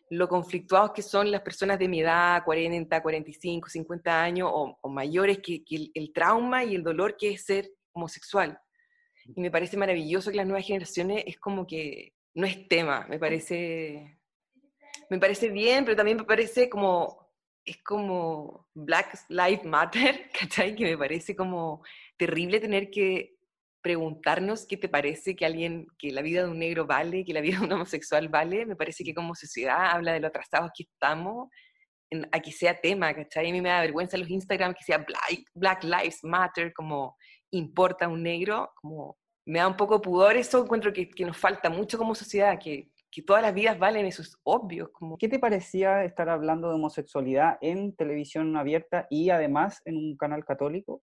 lo 0.09 0.27
conflictuados 0.27 0.91
que 0.91 1.01
son 1.01 1.31
las 1.31 1.41
personas 1.41 1.79
de 1.79 1.87
mi 1.87 2.01
edad, 2.01 2.43
40, 2.43 3.01
45, 3.01 3.69
50 3.69 4.23
años 4.23 4.49
o, 4.51 4.89
mayores, 4.89 5.39
que, 5.39 5.63
el, 5.93 6.13
trauma 6.13 6.63
y 6.63 6.75
el 6.75 6.83
dolor 6.83 7.17
que 7.17 7.31
es 7.31 7.45
ser 7.45 7.71
homosexual. 7.93 8.59
Y 9.35 9.41
me 9.41 9.49
parece 9.49 9.77
maravilloso 9.77 10.29
que 10.29 10.37
las 10.37 10.45
nuevas 10.45 10.65
generaciones 10.65 11.23
es 11.25 11.39
como 11.39 11.65
que 11.65 12.13
no 12.35 12.45
es 12.45 12.67
tema, 12.67 13.07
me 13.09 13.17
parece, 13.17 14.19
me 15.09 15.17
parece 15.17 15.49
bien, 15.49 15.85
pero 15.85 15.97
también 15.97 16.17
me 16.17 16.25
parece 16.25 16.69
como, 16.69 17.22
es 17.65 17.77
como 17.83 18.67
Black 18.73 19.25
Lives 19.29 19.65
Matter, 19.65 20.29
¿cachai? 20.39 20.75
Que 20.75 20.85
me 20.85 20.97
parece 20.97 21.35
como 21.35 21.83
terrible 22.17 22.59
tener 22.59 22.89
que 22.89 23.35
preguntarnos 23.81 24.65
qué 24.65 24.77
te 24.77 24.87
parece 24.87 25.35
que 25.35 25.45
alguien, 25.45 25.87
que 25.97 26.11
la 26.11 26.21
vida 26.21 26.43
de 26.43 26.49
un 26.49 26.59
negro 26.59 26.85
vale, 26.85 27.25
que 27.25 27.33
la 27.33 27.41
vida 27.41 27.59
de 27.59 27.65
un 27.65 27.73
homosexual 27.73 28.29
vale, 28.29 28.65
me 28.65 28.77
parece 28.77 29.03
que 29.03 29.13
como 29.13 29.35
sociedad 29.35 29.91
habla 29.91 30.13
de 30.13 30.21
lo 30.21 30.27
atrasados 30.27 30.71
que 30.75 30.83
estamos 30.83 31.49
en, 32.09 32.27
a 32.31 32.39
que 32.39 32.51
sea 32.51 32.79
tema, 32.79 33.13
¿cachai? 33.13 33.49
A 33.49 33.51
mí 33.51 33.61
me 33.61 33.69
da 33.69 33.81
vergüenza 33.81 34.17
los 34.17 34.29
Instagram 34.29 34.73
que 34.73 34.83
sea 34.83 34.99
Black, 34.99 35.45
Black 35.53 35.83
Lives 35.83 36.19
Matter, 36.23 36.71
como 36.73 37.17
importa 37.51 38.07
un 38.07 38.23
negro, 38.23 38.71
como 38.81 39.17
me 39.45 39.59
da 39.59 39.67
un 39.67 39.75
poco 39.75 40.01
pudor 40.01 40.37
eso, 40.37 40.63
encuentro 40.63 40.93
que, 40.93 41.09
que 41.09 41.25
nos 41.25 41.35
falta 41.35 41.69
mucho 41.69 41.97
como 41.97 42.15
sociedad, 42.15 42.57
que, 42.57 42.92
que, 43.13 43.21
todas 43.21 43.41
las 43.41 43.53
vidas 43.53 43.77
valen, 43.77 44.05
eso 44.05 44.21
es 44.21 44.37
obvio. 44.43 44.91
Como... 44.91 45.17
¿Qué 45.17 45.27
te 45.27 45.39
parecía 45.39 46.03
estar 46.03 46.29
hablando 46.29 46.69
de 46.69 46.75
homosexualidad 46.75 47.57
en 47.61 47.95
televisión 47.95 48.55
abierta 48.57 49.07
y 49.09 49.29
además 49.29 49.81
en 49.85 49.97
un 49.97 50.17
canal 50.17 50.45
católico? 50.45 51.03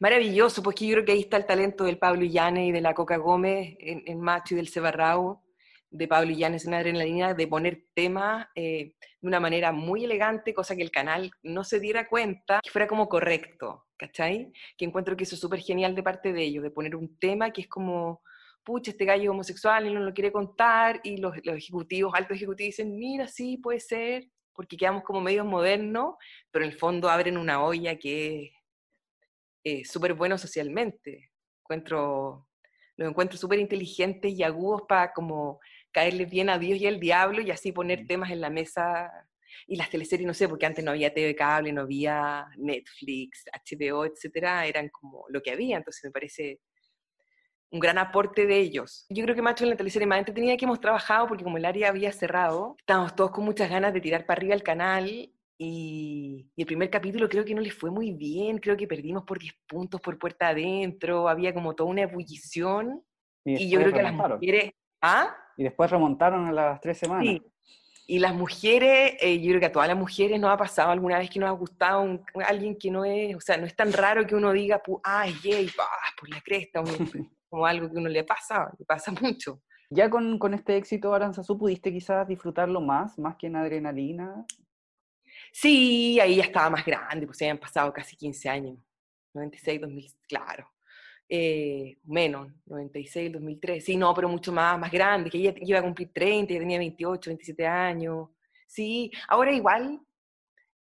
Maravilloso, 0.00 0.62
porque 0.62 0.86
yo 0.86 0.94
creo 0.94 1.04
que 1.04 1.12
ahí 1.12 1.20
está 1.20 1.36
el 1.36 1.46
talento 1.46 1.84
del 1.84 1.98
Pablo 1.98 2.24
Illanes 2.24 2.68
y 2.68 2.72
de 2.72 2.80
la 2.80 2.94
Coca 2.94 3.16
Gómez 3.16 3.76
en, 3.78 4.02
en 4.06 4.20
Macho 4.20 4.54
y 4.54 4.56
del 4.56 4.68
Cebarrao, 4.68 5.44
de 5.90 6.08
Pablo 6.08 6.30
Illanes 6.30 6.66
en 6.66 6.74
Adrenalina, 6.74 7.34
de 7.34 7.46
poner 7.46 7.84
temas 7.94 8.46
eh, 8.54 8.94
de 9.20 9.28
una 9.28 9.40
manera 9.40 9.72
muy 9.72 10.04
elegante, 10.04 10.54
cosa 10.54 10.76
que 10.76 10.82
el 10.82 10.90
canal 10.90 11.30
no 11.42 11.64
se 11.64 11.80
diera 11.80 12.08
cuenta, 12.08 12.60
que 12.62 12.70
fuera 12.70 12.86
como 12.86 13.08
correcto, 13.08 13.86
¿cachai? 13.96 14.52
Que 14.76 14.84
encuentro 14.84 15.16
que 15.16 15.24
eso 15.24 15.34
es 15.34 15.40
súper 15.40 15.60
genial 15.60 15.94
de 15.94 16.02
parte 16.02 16.32
de 16.32 16.42
ellos, 16.42 16.62
de 16.62 16.70
poner 16.70 16.94
un 16.94 17.18
tema 17.18 17.50
que 17.50 17.62
es 17.62 17.68
como, 17.68 18.22
pucha, 18.64 18.90
este 18.90 19.04
gallo 19.04 19.30
homosexual 19.30 19.86
y 19.86 19.92
no 19.92 20.00
lo 20.00 20.12
quiere 20.12 20.32
contar, 20.32 21.00
y 21.04 21.16
los, 21.18 21.34
los 21.44 21.56
ejecutivos, 21.56 22.12
altos 22.14 22.36
ejecutivos 22.36 22.68
dicen, 22.68 22.96
mira, 22.96 23.26
sí, 23.26 23.56
puede 23.56 23.80
ser, 23.80 24.28
porque 24.54 24.76
quedamos 24.76 25.02
como 25.04 25.20
medios 25.20 25.46
modernos, 25.46 26.16
pero 26.50 26.64
en 26.64 26.70
el 26.70 26.78
fondo 26.78 27.08
abren 27.08 27.38
una 27.38 27.62
olla 27.64 27.96
que 27.96 28.52
es 29.64 29.82
eh, 29.82 29.84
súper 29.84 30.14
bueno 30.14 30.38
socialmente. 30.38 31.30
Encuentro, 31.62 32.46
los 32.96 33.08
encuentro 33.08 33.38
súper 33.38 33.58
inteligentes 33.58 34.32
y 34.32 34.42
agudos 34.42 34.82
para 34.88 35.12
como 35.12 35.60
caerles 35.92 36.30
bien 36.30 36.50
a 36.50 36.58
Dios 36.58 36.78
y 36.80 36.86
al 36.86 37.00
diablo 37.00 37.40
y 37.40 37.50
así 37.50 37.72
poner 37.72 38.06
temas 38.06 38.30
en 38.30 38.40
la 38.40 38.50
mesa. 38.50 39.10
Y 39.66 39.76
las 39.76 39.90
teleseries, 39.90 40.26
no 40.26 40.34
sé, 40.34 40.48
porque 40.48 40.66
antes 40.66 40.84
no 40.84 40.92
había 40.92 41.12
TV 41.12 41.34
cable, 41.34 41.72
no 41.72 41.82
había 41.82 42.46
Netflix, 42.56 43.44
HBO, 43.52 44.04
etcétera, 44.04 44.66
eran 44.66 44.88
como 44.90 45.24
lo 45.28 45.42
que 45.42 45.50
había, 45.50 45.76
entonces 45.76 46.04
me 46.04 46.12
parece 46.12 46.60
un 47.70 47.80
gran 47.80 47.98
aporte 47.98 48.46
de 48.46 48.58
ellos. 48.58 49.06
Yo 49.08 49.22
creo 49.24 49.34
que 49.34 49.42
Macho 49.42 49.64
en 49.64 49.70
la 49.70 49.76
teleserie 49.76 50.06
más 50.06 50.18
entretenida 50.18 50.56
que 50.56 50.64
hemos 50.64 50.80
trabajado, 50.80 51.28
porque 51.28 51.44
como 51.44 51.56
el 51.56 51.64
área 51.64 51.88
había 51.88 52.12
cerrado, 52.12 52.76
estábamos 52.78 53.14
todos 53.14 53.30
con 53.30 53.44
muchas 53.44 53.70
ganas 53.70 53.92
de 53.92 54.00
tirar 54.00 54.26
para 54.26 54.38
arriba 54.38 54.54
el 54.54 54.62
canal 54.62 55.08
y, 55.08 55.32
y, 55.58 56.50
el 56.56 56.66
primer 56.66 56.90
capítulo 56.90 57.28
creo 57.28 57.44
que 57.44 57.54
no 57.54 57.60
les 57.60 57.74
fue 57.74 57.90
muy 57.90 58.12
bien, 58.12 58.58
creo 58.58 58.76
que 58.76 58.88
perdimos 58.88 59.24
por 59.24 59.38
10 59.38 59.54
puntos 59.66 60.00
por 60.00 60.18
puerta 60.18 60.48
adentro, 60.48 61.28
había 61.28 61.54
como 61.54 61.74
toda 61.74 61.90
una 61.90 62.02
ebullición. 62.02 63.02
Y, 63.44 63.64
y 63.64 63.70
yo 63.70 63.78
creo 63.80 63.92
que 63.92 64.02
las 64.02 64.14
mujeres... 64.14 64.72
¿Ah? 65.02 65.34
Y 65.56 65.64
después 65.64 65.90
remontaron 65.90 66.46
a 66.46 66.52
las 66.52 66.80
tres 66.80 66.98
semanas. 66.98 67.24
Sí. 67.24 67.42
Y 68.06 68.18
las 68.18 68.34
mujeres, 68.34 69.14
eh, 69.20 69.40
yo 69.40 69.50
creo 69.50 69.60
que 69.60 69.66
a 69.66 69.72
todas 69.72 69.86
las 69.86 69.96
mujeres 69.96 70.40
nos 70.40 70.50
ha 70.50 70.56
pasado 70.56 70.90
alguna 70.90 71.18
vez 71.18 71.30
que 71.30 71.38
nos 71.38 71.48
ha 71.48 71.52
gustado 71.52 72.02
un, 72.02 72.24
alguien 72.44 72.76
que 72.76 72.90
no 72.90 73.04
es, 73.04 73.36
o 73.36 73.40
sea, 73.40 73.56
no 73.56 73.66
es 73.66 73.76
tan 73.76 73.92
raro 73.92 74.26
que 74.26 74.34
uno 74.34 74.50
diga, 74.52 74.82
ay, 75.04 75.32
yay, 75.44 75.70
ah, 75.78 76.10
por 76.18 76.28
la 76.28 76.40
cresta, 76.40 76.82
como 77.50 77.66
algo 77.66 77.90
que 77.90 77.98
uno 77.98 78.08
le 78.08 78.24
pasa, 78.24 78.72
le 78.78 78.84
pasa 78.86 79.12
mucho. 79.20 79.60
Ya 79.90 80.08
con, 80.08 80.38
con 80.38 80.54
este 80.54 80.76
éxito, 80.76 81.12
Aranzazú, 81.12 81.58
¿pudiste 81.58 81.92
quizás 81.92 82.26
disfrutarlo 82.26 82.80
más, 82.80 83.18
más 83.18 83.36
que 83.36 83.48
en 83.48 83.56
Adrenalina? 83.56 84.46
Sí, 85.52 86.18
ahí 86.20 86.36
ya 86.36 86.44
estaba 86.44 86.70
más 86.70 86.86
grande, 86.86 87.26
pues 87.26 87.42
habían 87.42 87.58
pasado 87.58 87.92
casi 87.92 88.16
15 88.16 88.48
años, 88.48 88.78
96, 89.34 89.80
2000, 89.80 90.12
claro. 90.28 90.70
Eh, 91.28 91.96
menos, 92.04 92.52
96, 92.66 93.32
2003, 93.32 93.84
sí, 93.84 93.96
no, 93.96 94.12
pero 94.14 94.28
mucho 94.28 94.52
más, 94.52 94.78
más 94.78 94.90
grande, 94.90 95.30
que 95.30 95.38
ella 95.38 95.54
iba 95.60 95.78
a 95.78 95.82
cumplir 95.82 96.12
30, 96.12 96.54
ya 96.54 96.60
tenía 96.60 96.78
28, 96.78 97.30
27 97.30 97.66
años. 97.66 98.28
Sí, 98.66 99.10
ahora 99.28 99.52
igual, 99.52 100.00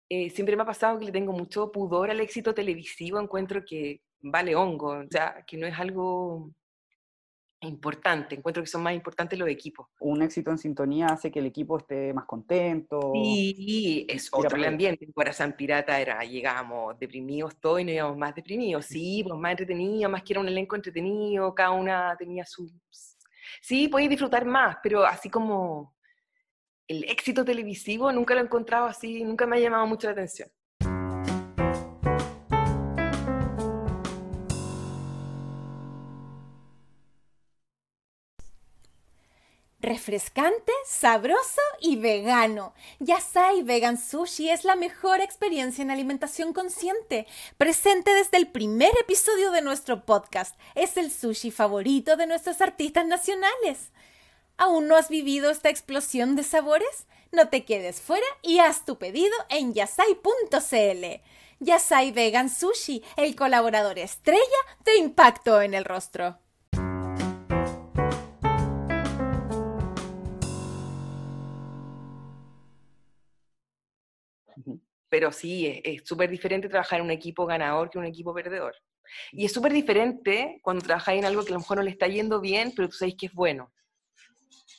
eh, 0.10 0.30
siempre 0.30 0.56
me 0.56 0.64
ha 0.64 0.66
pasado 0.66 1.00
que 1.00 1.06
le 1.06 1.12
tengo 1.12 1.32
mucho 1.32 1.72
pudor 1.72 2.10
al 2.10 2.20
éxito 2.20 2.54
televisivo, 2.54 3.20
encuentro 3.20 3.64
que 3.66 4.02
vale 4.22 4.56
hongo, 4.56 5.00
o 5.00 5.08
sea, 5.10 5.44
que 5.46 5.58
no 5.58 5.68
es 5.68 5.78
algo 5.78 6.52
importante, 7.62 8.36
encuentro 8.36 8.64
que 8.64 8.70
son 8.70 8.84
más 8.84 8.94
importantes 8.94 9.38
los 9.38 9.50
equipos. 9.50 9.88
Un 10.00 10.22
éxito 10.22 10.50
en 10.52 10.58
sintonía 10.58 11.08
hace 11.08 11.30
que 11.30 11.40
el 11.40 11.46
equipo 11.46 11.78
esté 11.78 12.14
más 12.14 12.26
contento. 12.26 13.12
Sí, 13.14 14.06
es 14.08 14.30
otro 14.32 14.58
el 14.58 14.66
ambiente. 14.66 15.06
En 15.06 15.12
Corazón 15.12 15.54
Pirata 15.54 16.00
era, 16.00 16.24
llegamos 16.24 16.98
deprimidos 16.98 17.60
todos 17.60 17.82
y 17.82 17.84
no 17.84 17.92
íbamos 17.92 18.18
más 18.18 18.34
deprimidos. 18.34 18.86
Sí, 18.86 19.24
pues 19.28 19.38
más 19.38 19.52
entretenido, 19.52 20.10
más 20.10 20.24
que 20.24 20.34
era 20.34 20.40
un 20.40 20.48
elenco 20.48 20.76
entretenido, 20.76 21.54
cada 21.54 21.72
una 21.72 22.16
tenía 22.18 22.46
su... 22.46 22.72
Sí, 23.62 23.88
podéis 23.90 24.12
disfrutar 24.12 24.46
más, 24.46 24.78
pero 24.82 25.04
así 25.04 25.30
como 25.30 25.96
el 26.88 27.04
éxito 27.04 27.44
televisivo 27.44 28.12
nunca 28.12 28.34
lo 28.34 28.42
he 28.42 28.44
encontrado 28.44 28.86
así, 28.86 29.24
nunca 29.24 29.46
me 29.46 29.58
ha 29.58 29.60
llamado 29.60 29.86
mucho 29.86 30.08
la 30.08 30.14
atención. 30.14 30.50
Refrescante, 39.90 40.72
sabroso 40.86 41.62
y 41.82 41.96
vegano. 41.96 42.76
Yasai 43.00 43.64
Vegan 43.64 43.98
Sushi 43.98 44.52
es 44.52 44.64
la 44.64 44.76
mejor 44.76 45.20
experiencia 45.20 45.82
en 45.82 45.90
alimentación 45.90 46.54
consciente. 46.54 47.26
Presente 47.58 48.14
desde 48.14 48.38
el 48.38 48.48
primer 48.48 48.92
episodio 49.02 49.50
de 49.50 49.64
nuestro 49.64 50.06
podcast. 50.06 50.56
Es 50.76 50.96
el 50.96 51.12
sushi 51.12 51.50
favorito 51.50 52.18
de 52.18 52.28
nuestros 52.28 52.62
artistas 52.62 53.08
nacionales. 53.08 53.92
¿Aún 54.58 54.88
no 54.88 54.96
has 54.96 55.10
vivido 55.10 55.50
esta 55.50 55.70
explosión 55.70 56.36
de 56.36 56.44
sabores? 56.44 57.08
No 57.32 57.50
te 57.50 57.66
quedes 57.66 58.00
fuera 58.00 58.28
y 58.44 58.60
haz 58.60 58.86
tu 58.86 59.00
pedido 59.00 59.36
en 59.50 59.74
yasai.cl. 59.74 61.06
Yasai 61.62 62.12
Vegan 62.12 62.52
Sushi, 62.52 63.04
el 63.18 63.36
colaborador 63.36 63.98
estrella 63.98 64.62
de 64.86 64.98
Impacto 64.98 65.64
en 65.64 65.74
el 65.74 65.84
Rostro. 65.84 66.38
Pero 75.10 75.32
sí, 75.32 75.82
es 75.84 76.04
súper 76.06 76.30
diferente 76.30 76.70
trabajar 76.70 77.00
en 77.00 77.06
un 77.06 77.12
equipo 77.12 77.46
ganador 77.46 77.90
que 77.90 77.98
un 77.98 78.06
equipo 78.06 78.34
perdedor. 78.34 78.76
Y 79.32 79.46
es 79.46 79.52
súper 79.52 79.74
diferente 79.74 80.60
cuando 80.62 80.86
trabajáis 80.86 81.20
en 81.20 81.26
algo 81.26 81.44
que 81.44 81.50
a 81.50 81.54
lo 81.54 81.60
mejor 81.60 81.78
no 81.78 81.84
le 81.84 81.92
está 81.92 82.08
yendo 82.08 82.40
bien, 82.40 82.72
pero 82.76 82.88
tú 82.88 82.96
sabes 82.96 83.16
que 83.18 83.26
es 83.26 83.34
bueno. 83.34 83.72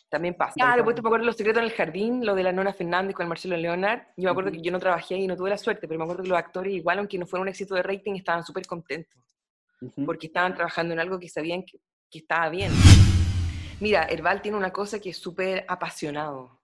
También 0.08 0.34
pasa. 0.34 0.54
Claro, 0.54 0.82
pues 0.82 0.96
te 0.96 1.02
me 1.02 1.08
acuerdo 1.08 1.26
Los 1.26 1.36
Secretos 1.36 1.62
en 1.62 1.68
el 1.68 1.74
Jardín, 1.74 2.26
lo 2.26 2.34
de 2.34 2.42
la 2.42 2.52
Nona 2.52 2.72
Fernández 2.72 3.14
con 3.14 3.24
el 3.24 3.28
Marcelo 3.28 3.56
Leonard. 3.56 4.00
Yo 4.16 4.24
me 4.24 4.30
acuerdo 4.30 4.50
que 4.50 4.60
yo 4.60 4.72
no 4.72 4.80
trabajé 4.80 5.14
ahí 5.14 5.24
y 5.24 5.26
no 5.26 5.36
tuve 5.36 5.50
la 5.50 5.58
suerte, 5.58 5.86
pero 5.86 5.98
me 5.98 6.04
acuerdo 6.04 6.24
que 6.24 6.28
los 6.28 6.38
actores, 6.38 6.72
igual 6.72 6.98
aunque 6.98 7.18
no 7.18 7.26
fuera 7.26 7.42
un 7.42 7.48
éxito 7.48 7.74
de 7.74 7.82
rating, 7.82 8.14
estaban 8.14 8.44
súper 8.44 8.66
contentos. 8.66 9.20
Porque 10.04 10.26
estaban 10.26 10.54
trabajando 10.54 10.94
en 10.94 11.00
algo 11.00 11.18
que 11.18 11.28
sabían 11.28 11.62
que, 11.64 11.78
que 12.10 12.18
estaba 12.18 12.48
bien. 12.48 12.72
Mira, 13.78 14.04
Herbal 14.10 14.42
tiene 14.42 14.58
una 14.58 14.72
cosa 14.72 14.98
que 14.98 15.10
es 15.10 15.16
súper 15.16 15.64
apasionado 15.68 16.59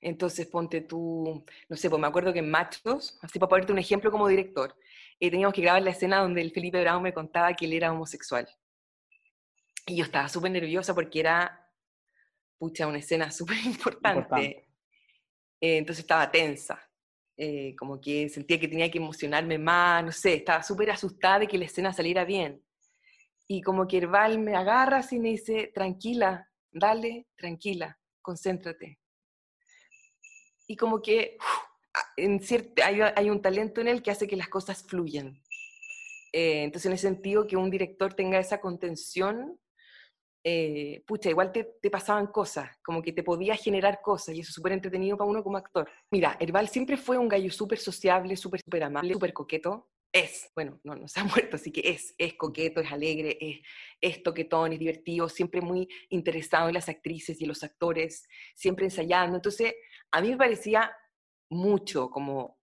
entonces, 0.00 0.46
ponte 0.46 0.82
tú, 0.82 1.44
no 1.68 1.76
sé, 1.76 1.88
pues 1.88 2.00
me 2.00 2.06
acuerdo 2.06 2.32
que 2.32 2.40
en 2.40 2.50
Machos, 2.50 3.18
así 3.22 3.38
para 3.38 3.48
ponerte 3.48 3.72
un 3.72 3.78
ejemplo 3.78 4.10
como 4.10 4.28
director, 4.28 4.76
eh, 5.18 5.30
teníamos 5.30 5.54
que 5.54 5.62
grabar 5.62 5.82
la 5.82 5.90
escena 5.90 6.20
donde 6.20 6.42
el 6.42 6.52
Felipe 6.52 6.80
Brown 6.80 7.02
me 7.02 7.14
contaba 7.14 7.54
que 7.54 7.64
él 7.64 7.72
era 7.72 7.92
homosexual. 7.92 8.48
Y 9.86 9.96
yo 9.96 10.04
estaba 10.04 10.28
súper 10.28 10.50
nerviosa 10.50 10.94
porque 10.94 11.20
era, 11.20 11.70
pucha, 12.58 12.86
una 12.86 12.98
escena 12.98 13.30
súper 13.32 13.58
importante. 13.64 14.68
Eh, 15.60 15.78
entonces 15.78 16.04
estaba 16.04 16.30
tensa. 16.30 16.80
Eh, 17.38 17.76
como 17.76 18.00
que 18.00 18.30
sentía 18.30 18.58
que 18.58 18.68
tenía 18.68 18.90
que 18.90 18.98
emocionarme 18.98 19.58
más, 19.58 20.04
no 20.04 20.12
sé, 20.12 20.34
estaba 20.34 20.62
súper 20.62 20.90
asustada 20.90 21.40
de 21.40 21.46
que 21.46 21.58
la 21.58 21.66
escena 21.66 21.92
saliera 21.92 22.24
bien. 22.24 22.62
Y 23.46 23.60
como 23.62 23.86
que 23.86 23.98
Herbal 23.98 24.38
me 24.38 24.56
agarra 24.56 24.98
así 24.98 25.16
y 25.16 25.20
me 25.20 25.28
dice, 25.30 25.70
tranquila, 25.74 26.50
dale, 26.72 27.26
tranquila, 27.36 27.98
concéntrate 28.22 28.98
y 30.66 30.76
como 30.76 31.00
que 31.00 31.38
en 32.16 32.40
cierto, 32.40 32.82
hay, 32.84 33.30
un 33.30 33.42
talento 33.42 33.80
en 33.80 33.88
él 33.88 34.02
que 34.02 34.10
hace 34.10 34.26
que 34.26 34.36
las 34.36 34.48
cosas 34.48 34.82
fluyan. 34.82 35.40
Eh, 36.32 36.64
entonces, 36.64 36.86
en 36.86 36.92
ese 36.92 37.08
sentido, 37.08 37.46
que 37.46 37.56
un 37.56 37.70
director 37.70 38.14
tenga 38.14 38.38
esa 38.38 38.60
contención, 38.60 39.58
eh, 40.44 41.02
pucha, 41.06 41.30
igual 41.30 41.52
te, 41.52 41.64
te, 41.80 41.90
pasaban 41.90 42.28
cosas, 42.28 42.70
como 42.84 43.02
que 43.02 43.12
te 43.12 43.22
podía 43.22 43.56
generar 43.56 44.00
cosas, 44.02 44.34
y 44.34 44.40
eso 44.40 44.50
es 44.50 44.54
súper 44.54 44.72
entretenido 44.72 45.16
para 45.16 45.30
uno 45.30 45.42
como 45.42 45.56
actor. 45.56 45.88
Mira, 46.10 46.36
Herbal 46.38 46.68
siempre 46.68 46.96
fue 46.96 47.18
un 47.18 47.28
gallo 47.28 47.50
súper 47.50 47.78
sociable, 47.78 48.36
súper, 48.36 48.60
súper 48.64 48.84
amable, 48.84 49.14
súper 49.14 49.32
coqueto. 49.32 49.88
es, 50.12 50.50
bueno, 50.54 50.80
no, 50.84 50.94
no 50.94 51.08
se 51.08 51.20
ha 51.20 51.24
muerto, 51.50 51.56
así 51.56 51.72
que 51.72 51.82
es, 51.90 52.14
es 52.18 52.34
coqueto, 52.34 52.80
es 52.80 52.92
alegre, 52.92 53.36
es, 53.40 53.60
es 54.00 54.22
toquetón, 54.22 54.72
es 54.72 54.78
divertido, 54.78 55.28
siempre 55.28 55.60
muy 55.60 55.88
interesado 56.10 56.68
en 56.68 56.74
las 56.74 56.88
actrices 56.88 57.40
y 57.40 57.44
en 57.44 57.48
los 57.48 57.64
actores, 57.64 58.28
siempre 58.54 58.84
ensayando. 58.84 59.36
Entonces, 59.36 59.74
a 60.12 60.20
mí 60.20 60.30
me 60.30 60.36
parecía 60.36 60.94
mucho 61.50 62.10
como 62.10 62.58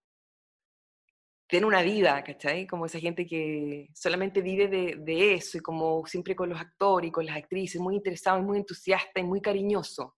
tener 1.47 1.65
una 1.65 1.81
vida, 1.81 2.23
¿cachai? 2.23 2.65
Como 2.65 2.85
esa 2.85 2.99
gente 2.99 3.27
que 3.27 3.89
solamente 3.93 4.41
vive 4.41 4.67
de, 4.67 4.95
de, 4.97 5.35
eso 5.35 5.57
y 5.57 5.61
como 5.61 6.05
siempre 6.05 6.35
con 6.35 6.49
los 6.49 6.59
actores 6.59 7.09
y 7.09 7.11
con 7.11 7.25
las 7.25 7.37
actrices, 7.37 7.79
muy 7.79 7.95
interesado 7.95 8.39
y 8.39 8.43
muy 8.43 8.57
entusiasta 8.57 9.19
y 9.19 9.23
muy 9.23 9.41
cariñoso. 9.41 10.15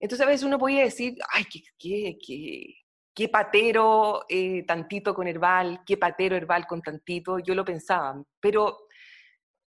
Entonces 0.00 0.26
a 0.26 0.30
veces 0.30 0.44
uno 0.44 0.58
podía 0.58 0.84
decir, 0.84 1.16
ay, 1.32 1.44
qué, 1.44 1.60
qué, 1.78 2.18
qué, 2.24 2.74
qué 3.14 3.28
patero 3.28 4.24
eh, 4.28 4.64
tantito 4.64 5.12
con 5.14 5.26
Herbal, 5.26 5.80
qué 5.84 5.96
patero 5.96 6.36
Herbal 6.36 6.66
con 6.66 6.80
tantito, 6.80 7.40
yo 7.40 7.54
lo 7.54 7.64
pensaba, 7.64 8.22
pero 8.40 8.86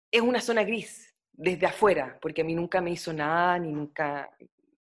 es 0.10 0.22
una 0.22 0.40
zona 0.40 0.64
gris 0.64 1.14
desde 1.32 1.66
afuera, 1.66 2.18
porque 2.22 2.42
a 2.42 2.46
mí 2.46 2.56
nunca 2.56 2.80
me 2.80 2.92
hizo 2.92 3.12
nada, 3.12 3.60
ni 3.60 3.72
nunca, 3.72 4.30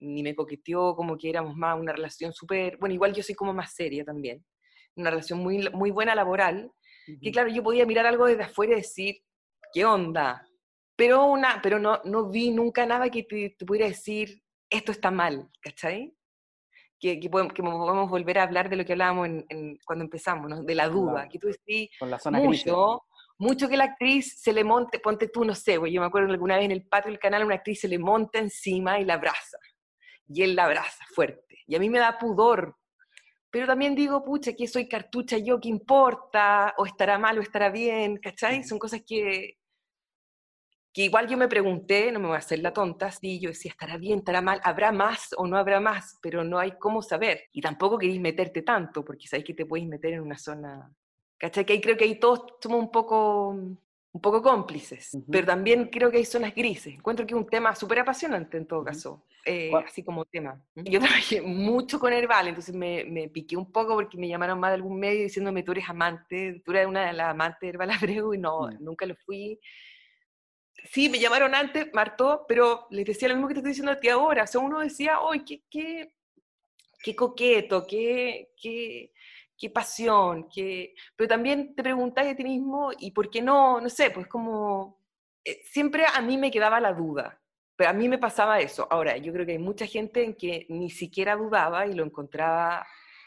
ni 0.04 0.24
me 0.24 0.36
coqueteó, 0.36 0.96
como 0.96 1.18
que 1.18 1.30
éramos 1.30 1.56
más 1.56 1.80
una 1.80 1.94
relación 1.94 2.34
súper, 2.34 2.78
bueno, 2.78 2.94
igual 2.94 3.14
yo 3.14 3.24
soy 3.24 3.36
como 3.36 3.54
más 3.54 3.74
seria 3.74 4.04
también, 4.04 4.44
una 4.96 5.10
relación 5.10 5.40
muy, 5.40 5.70
muy 5.70 5.92
buena 5.92 6.14
laboral, 6.16 6.72
que 7.22 7.32
claro, 7.32 7.50
yo 7.50 7.64
podía 7.64 7.86
mirar 7.86 8.06
algo 8.06 8.26
desde 8.26 8.44
afuera 8.44 8.74
y 8.74 8.78
decir, 8.78 9.18
¿qué 9.74 9.84
onda? 9.84 10.48
Pero, 10.96 11.26
una, 11.26 11.60
pero 11.62 11.80
no, 11.80 12.00
no 12.06 12.30
vi 12.30 12.52
nunca 12.52 12.86
nada 12.86 13.10
que 13.10 13.24
te, 13.24 13.56
te 13.58 13.66
pudiera 13.66 13.88
decir, 13.88 14.42
esto 14.70 14.92
está 14.92 15.12
mal, 15.12 15.50
¿cachai? 15.62 16.16
Que, 17.00 17.20
que, 17.20 17.30
podemos, 17.30 17.54
que, 17.54 17.62
podemos, 17.62 18.10
volver 18.10 18.40
a 18.40 18.44
hablar 18.44 18.70
de 18.70 18.78
lo 18.78 18.86
que 18.86 18.94
hablábamos 18.94 19.28
en, 19.28 19.78
cuando 19.86 20.06
empezamos, 20.06 20.50
¿no? 20.50 20.64
de 20.64 20.76
la 20.76 20.88
duda, 20.88 21.28
que 21.28 21.38
tú 21.38 21.48
decís 21.48 21.90
mucho, 22.32 23.04
mucho 23.38 23.68
que 23.68 23.76
la 23.76 23.86
actriz 23.86 24.40
se 24.40 24.54
le 24.54 24.64
monte, 24.64 25.00
ponte 25.00 25.28
tú, 25.28 25.44
no 25.44 25.54
sé, 25.54 25.74
yo 25.74 26.02
me 26.02 26.08
acuerdo 26.08 26.32
alguna 26.32 26.56
vez 26.56 26.66
en 26.66 26.72
el 26.72 26.88
patio 26.88 27.12
del 27.12 27.20
canal 27.20 27.44
una 27.44 27.56
actriz 27.56 27.82
se 27.82 27.90
le 27.90 28.00
monta 28.00 28.40
encima 28.40 29.00
y 29.00 29.06
la 29.06 29.16
abraza, 29.16 29.58
y 30.28 30.44
él 30.44 30.56
la 30.56 30.66
abraza 30.66 31.06
fuerte, 31.14 31.64
y 31.68 31.76
a 31.76 31.80
mí 31.80 31.90
me 31.90 32.00
da 32.00 32.18
pudor, 32.18 32.76
pero 33.54 33.68
también 33.68 33.94
digo, 33.94 34.24
pucha, 34.24 34.54
que 34.54 34.68
soy 34.68 34.88
cartucha 34.90 35.38
yo, 35.38 35.60
¿qué 35.60 35.70
importa? 35.70 36.74
O 36.78 36.88
estará 36.88 37.20
mal 37.20 37.38
o 37.38 37.42
estará 37.44 37.70
bien, 37.70 38.18
¿cachai? 38.18 38.64
Son 38.64 38.80
cosas 38.80 39.04
que, 39.06 39.60
que 40.92 41.04
igual 41.04 41.28
yo 41.28 41.38
me 41.38 41.48
pregunté, 41.48 42.12
no 42.12 42.20
me 42.20 42.28
voy 42.28 42.36
a 42.36 42.40
hacer 42.40 42.60
la 42.60 42.74
tonta, 42.74 43.12
sí, 43.12 43.40
yo 43.40 43.50
decía, 43.50 43.72
estará 43.72 43.98
bien, 43.98 44.20
estará 44.20 44.42
mal, 44.42 44.60
habrá 44.64 44.92
más 44.92 45.36
o 45.38 45.46
no 45.46 45.58
habrá 45.58 45.80
más, 45.80 46.18
pero 46.20 46.44
no 46.44 46.58
hay 46.58 46.74
cómo 46.80 47.02
saber. 47.02 47.44
Y 47.52 47.62
tampoco 47.62 48.00
queréis 48.00 48.22
meterte 48.22 48.64
tanto, 48.64 49.06
porque 49.06 49.28
sabéis 49.28 49.46
que 49.46 49.54
te 49.54 49.66
podéis 49.68 49.88
meter 49.88 50.14
en 50.14 50.22
una 50.22 50.38
zona, 50.40 50.92
¿cachai? 51.38 51.64
Que 51.64 51.74
ahí 51.74 51.82
creo 51.82 51.96
que 51.96 52.06
ahí 52.06 52.20
todos 52.20 52.46
somos 52.62 52.80
un 52.80 52.92
poco, 52.92 53.56
un 54.14 54.22
poco 54.22 54.42
cómplices, 54.42 55.14
uh 55.14 55.18
-huh. 55.18 55.26
pero 55.32 55.48
también 55.48 55.90
creo 55.90 56.10
que 56.10 56.18
hay 56.18 56.26
zonas 56.26 56.56
grises. 56.56 56.94
Encuentro 56.94 57.26
que 57.26 57.34
es 57.34 57.40
un 57.40 57.48
tema 57.48 57.76
súper 57.76 58.00
apasionante 58.00 58.58
en 58.58 58.66
todo 58.66 58.80
uh 58.80 58.84
-huh. 58.84 58.86
caso, 58.86 59.26
eh, 59.46 59.72
así 59.86 60.04
como 60.04 60.24
tema. 60.26 60.64
Yo 60.76 61.00
trabajé 61.00 61.42
mucho 61.42 62.00
con 62.00 62.14
Herbal, 62.14 62.48
entonces 62.48 62.74
me, 62.74 63.04
me, 63.06 63.28
piqué 63.28 63.58
un 63.58 63.72
poco 63.72 63.96
porque 63.96 64.18
me 64.18 64.28
llamaron 64.28 64.60
más 64.60 64.70
de 64.72 64.76
algún 64.76 65.00
medio 65.00 65.24
diciéndome, 65.24 65.64
tú 65.64 65.72
eres 65.74 65.90
amante, 65.90 66.62
tú 66.64 66.72
eres 66.72 66.88
una 66.88 67.08
de 67.08 67.14
las 67.14 67.30
amantes 67.30 67.60
de 67.62 67.70
Herbal 67.70 67.92
Abreu, 67.92 68.34
y 68.34 68.38
no, 68.38 68.60
uh 68.60 68.70
-huh. 68.70 68.80
nunca 68.80 69.06
lo 69.06 69.16
fui 69.16 69.60
sí, 70.92 71.10
me 71.10 71.20
llamaron 71.20 71.56
antes, 71.56 71.94
Marto, 71.94 72.46
pero 72.48 72.88
les 72.92 73.06
decía 73.06 73.28
lo 73.28 73.36
mismo 73.36 73.48
que 73.48 73.54
te 73.56 73.60
estoy 73.60 73.72
diciendo 73.72 73.92
a 73.92 74.00
ti 74.00 74.10
ahora. 74.10 74.44
O 74.44 74.48
sea, 74.48 74.62
uno 74.62 74.80
decía, 74.80 75.18
¡ay, 75.30 75.44
qué, 75.46 75.64
qué, 75.70 76.14
qué 77.04 77.16
coqueto, 77.16 77.86
qué, 77.88 78.52
qué, 78.62 79.12
qué 79.58 79.70
pasión! 79.70 80.48
Qué... 80.54 80.94
Pero 81.16 81.28
también 81.28 81.76
te 81.76 81.84
preguntas 81.84 82.28
a 82.28 82.36
ti 82.36 82.44
mismo, 82.44 82.92
¿y 82.98 83.12
por 83.12 83.30
qué 83.30 83.42
no? 83.42 83.80
No 83.82 83.90
sé, 83.90 84.12
pues 84.12 84.28
como... 84.28 85.02
Eh, 85.46 85.62
siempre 85.66 86.06
a 86.14 86.22
mí 86.22 86.38
me 86.38 86.52
quedaba 86.52 86.80
la 86.80 86.94
duda, 86.94 87.42
pero 87.76 87.90
a 87.90 87.94
mí 87.94 88.08
me 88.08 88.18
pasaba 88.18 88.60
eso. 88.60 88.88
Ahora, 88.90 89.18
yo 89.18 89.34
creo 89.34 89.46
que 89.46 89.54
hay 89.54 89.60
mucha 89.60 89.86
gente 89.86 90.24
en 90.24 90.36
que 90.36 90.66
ni 90.70 90.90
siquiera 90.90 91.36
dudaba 91.36 91.86
y 91.86 91.94
lo 91.94 92.04
encontraba 92.06 92.86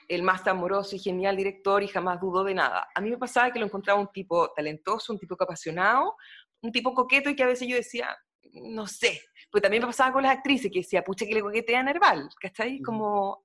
el 0.09 0.23
más 0.23 0.47
amoroso 0.47 0.97
y 0.97 0.99
genial 0.99 1.37
director 1.37 1.83
y 1.83 1.89
jamás 1.89 2.21
dudó 2.21 2.45
de 2.45 2.55
nada. 2.55 2.89
A 2.95 3.01
mí 3.01 3.11
me 3.11 3.19
pasaba 3.19 3.53
que 3.53 3.59
lo 3.59 3.67
encontraba 3.67 4.01
un 4.01 4.09
tipo 4.13 4.51
talentoso, 4.53 5.13
un 5.13 5.19
tipo 5.19 5.35
apasionado, 5.39 6.17
un 6.63 6.73
tipo 6.73 6.95
coqueto 6.95 7.29
y 7.29 7.37
que 7.37 7.43
a 7.43 7.47
veces 7.47 7.69
yo 7.69 7.77
decía, 7.77 8.17
no 8.53 8.87
sé, 8.87 9.21
pues 9.51 9.63
también 9.63 9.83
me 9.83 9.89
pasaba 9.89 10.13
con 10.13 10.23
las 10.23 10.37
actrices 10.37 10.71
que 10.71 10.81
decía, 10.81 11.03
pucha 11.03 11.27
que 11.27 11.35
le 11.35 11.43
coquetea 11.43 11.81
a 11.81 11.83
Nerval, 11.83 12.29
¿cachai? 12.41 12.81
Como 12.81 13.45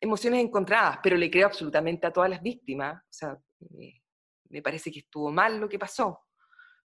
emociones 0.00 0.42
encontradas, 0.42 0.98
pero 1.02 1.16
le 1.16 1.30
creo 1.30 1.46
absolutamente 1.46 2.06
a 2.06 2.12
todas 2.12 2.30
las 2.30 2.42
víctimas, 2.42 3.02
o 3.02 3.12
sea, 3.12 3.38
me, 3.70 4.02
me 4.48 4.62
parece 4.62 4.90
que 4.90 5.00
estuvo 5.00 5.30
mal 5.30 5.58
lo 5.58 5.68
que 5.68 5.78
pasó, 5.78 6.20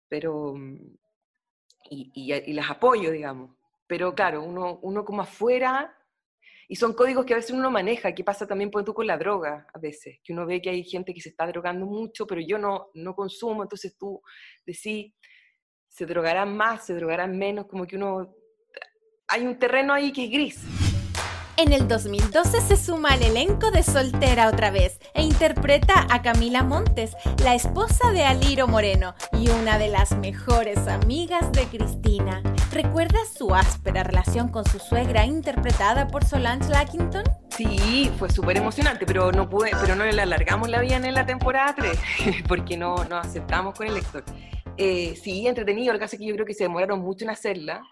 pero, 0.07 0.55
y, 1.89 2.11
y, 2.13 2.33
y, 2.33 2.53
las 2.53 2.69
apoyo, 2.69 3.11
digamos, 3.11 3.55
pero 3.87 4.15
claro, 4.15 4.43
uno, 4.43 4.79
uno 4.81 5.03
como 5.03 5.21
afuera, 5.21 5.93
y 6.67 6.75
son 6.75 6.93
códigos 6.93 7.25
que 7.25 7.33
a 7.33 7.37
veces 7.37 7.51
uno 7.51 7.69
maneja, 7.69 8.15
que 8.15 8.23
pasa 8.23 8.47
también 8.47 8.71
por 8.71 8.85
tú 8.85 8.93
con 8.93 9.05
la 9.05 9.17
droga, 9.17 9.67
a 9.73 9.79
veces, 9.79 10.19
que 10.23 10.31
uno 10.31 10.45
ve 10.45 10.61
que 10.61 10.69
hay 10.69 10.83
gente 10.83 11.13
que 11.13 11.21
se 11.21 11.29
está 11.29 11.45
drogando 11.45 11.85
mucho, 11.85 12.25
pero 12.25 12.39
yo 12.41 12.57
no, 12.57 12.89
no 12.93 13.13
consumo, 13.13 13.63
entonces 13.63 13.97
tú 13.97 14.21
decís, 14.65 15.13
se 15.89 16.05
drogarán 16.05 16.55
más, 16.55 16.85
se 16.85 16.95
drogarán 16.95 17.37
menos, 17.37 17.67
como 17.67 17.85
que 17.85 17.97
uno, 17.97 18.33
hay 19.27 19.45
un 19.45 19.59
terreno 19.59 19.93
ahí 19.93 20.11
que 20.11 20.25
es 20.25 20.31
gris. 20.31 20.72
En 21.55 21.71
el 21.71 21.87
2012 21.87 22.61
se 22.61 22.75
suma 22.75 23.09
al 23.09 23.21
elenco 23.21 23.69
de 23.69 23.83
Soltera 23.83 24.49
otra 24.49 24.71
vez 24.71 24.99
e 25.13 25.21
interpreta 25.21 26.07
a 26.09 26.23
Camila 26.23 26.63
Montes, 26.63 27.15
la 27.43 27.53
esposa 27.53 28.11
de 28.11 28.23
Aliro 28.23 28.67
Moreno 28.67 29.13
y 29.33 29.49
una 29.51 29.77
de 29.77 29.87
las 29.87 30.17
mejores 30.17 30.79
amigas 30.87 31.51
de 31.51 31.65
Cristina. 31.65 32.41
¿Recuerdas 32.71 33.31
su 33.37 33.53
áspera 33.53 34.03
relación 34.03 34.49
con 34.49 34.65
su 34.65 34.79
suegra 34.79 35.27
interpretada 35.27 36.07
por 36.07 36.25
Solange 36.25 36.69
Lackington? 36.69 37.23
Sí, 37.51 38.11
fue 38.17 38.31
súper 38.31 38.57
emocionante, 38.57 39.05
pero 39.05 39.31
no 39.31 39.47
pude, 39.47 39.71
pero 39.79 39.95
no 39.95 40.05
le 40.05 40.21
alargamos 40.21 40.69
la 40.69 40.81
vida 40.81 40.95
en 40.95 41.13
la 41.13 41.27
temporada 41.27 41.75
3 41.75 41.99
porque 42.47 42.77
no, 42.77 43.05
no 43.05 43.17
aceptamos 43.17 43.75
con 43.75 43.85
el 43.85 43.93
lector. 43.93 44.23
Eh, 44.75 45.15
sí, 45.21 45.45
entretenido, 45.45 45.93
el 45.93 45.99
caso 45.99 46.15
es 46.15 46.19
que 46.19 46.25
yo 46.25 46.33
creo 46.33 46.47
que 46.47 46.55
se 46.55 46.63
demoraron 46.63 46.99
mucho 46.99 47.25
en 47.25 47.29
hacerla 47.29 47.83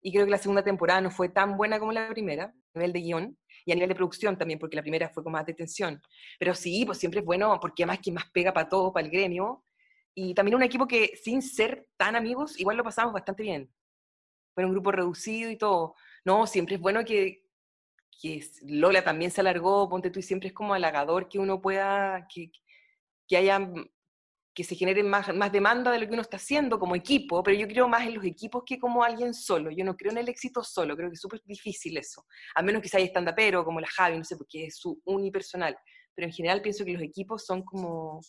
y 0.00 0.12
creo 0.12 0.24
que 0.24 0.30
la 0.30 0.38
segunda 0.38 0.64
temporada 0.64 1.02
no 1.02 1.10
fue 1.10 1.28
tan 1.28 1.58
buena 1.58 1.78
como 1.78 1.92
la 1.92 2.08
primera, 2.08 2.54
nivel 2.74 2.92
de 2.92 3.00
guion 3.00 3.38
y 3.64 3.72
a 3.72 3.74
nivel 3.74 3.88
de 3.88 3.94
producción 3.94 4.36
también, 4.36 4.58
porque 4.58 4.76
la 4.76 4.82
primera 4.82 5.08
fue 5.08 5.22
con 5.22 5.32
más 5.32 5.46
de 5.46 5.54
tensión. 5.54 6.00
Pero 6.38 6.54
sí, 6.54 6.84
pues 6.84 6.98
siempre 6.98 7.20
es 7.20 7.26
bueno, 7.26 7.58
porque 7.60 7.82
además 7.82 8.00
quien 8.02 8.14
más 8.14 8.30
pega 8.30 8.52
para 8.52 8.68
todo, 8.68 8.92
para 8.92 9.06
el 9.06 9.12
gremio, 9.12 9.64
y 10.14 10.34
también 10.34 10.56
un 10.56 10.62
equipo 10.62 10.86
que 10.86 11.16
sin 11.16 11.40
ser 11.40 11.88
tan 11.96 12.16
amigos, 12.16 12.58
igual 12.60 12.76
lo 12.76 12.84
pasamos 12.84 13.14
bastante 13.14 13.42
bien. 13.42 13.72
Fue 14.54 14.64
un 14.64 14.72
grupo 14.72 14.92
reducido 14.92 15.50
y 15.50 15.56
todo. 15.56 15.94
No, 16.24 16.46
siempre 16.46 16.74
es 16.74 16.80
bueno 16.80 17.04
que, 17.04 17.46
que 18.20 18.44
Lola 18.62 19.02
también 19.02 19.30
se 19.30 19.40
alargó, 19.40 19.88
ponte 19.88 20.10
tú, 20.10 20.18
y 20.18 20.22
siempre 20.22 20.48
es 20.48 20.54
como 20.54 20.74
halagador 20.74 21.28
que 21.28 21.38
uno 21.38 21.62
pueda, 21.62 22.26
que, 22.32 22.52
que 23.26 23.36
haya 23.38 23.58
que 24.54 24.64
se 24.64 24.74
genere 24.74 25.02
más, 25.02 25.34
más 25.34 25.50
demanda 25.50 25.90
de 25.90 25.98
lo 25.98 26.06
que 26.06 26.12
uno 26.12 26.22
está 26.22 26.36
haciendo 26.36 26.78
como 26.78 26.94
equipo, 26.94 27.42
pero 27.42 27.56
yo 27.56 27.66
creo 27.66 27.88
más 27.88 28.06
en 28.06 28.14
los 28.14 28.24
equipos 28.24 28.62
que 28.66 28.78
como 28.78 29.02
alguien 29.02 29.32
solo. 29.32 29.70
Yo 29.70 29.84
no 29.84 29.96
creo 29.96 30.12
en 30.12 30.18
el 30.18 30.28
éxito 30.28 30.62
solo, 30.62 30.94
creo 30.94 31.08
que 31.08 31.14
es 31.14 31.20
súper 31.20 31.40
difícil 31.44 31.96
eso. 31.96 32.26
A 32.54 32.62
menos 32.62 32.82
que 32.82 32.88
sea 32.88 33.00
stand-upero, 33.00 33.64
como 33.64 33.80
la 33.80 33.88
Javi, 33.88 34.18
no 34.18 34.24
sé, 34.24 34.36
porque 34.36 34.66
es 34.66 34.76
su 34.76 35.00
unipersonal. 35.04 35.76
Pero 36.14 36.26
en 36.26 36.32
general 36.32 36.60
pienso 36.60 36.84
que 36.84 36.92
los 36.92 37.02
equipos 37.02 37.46
son 37.46 37.62
como 37.62 38.20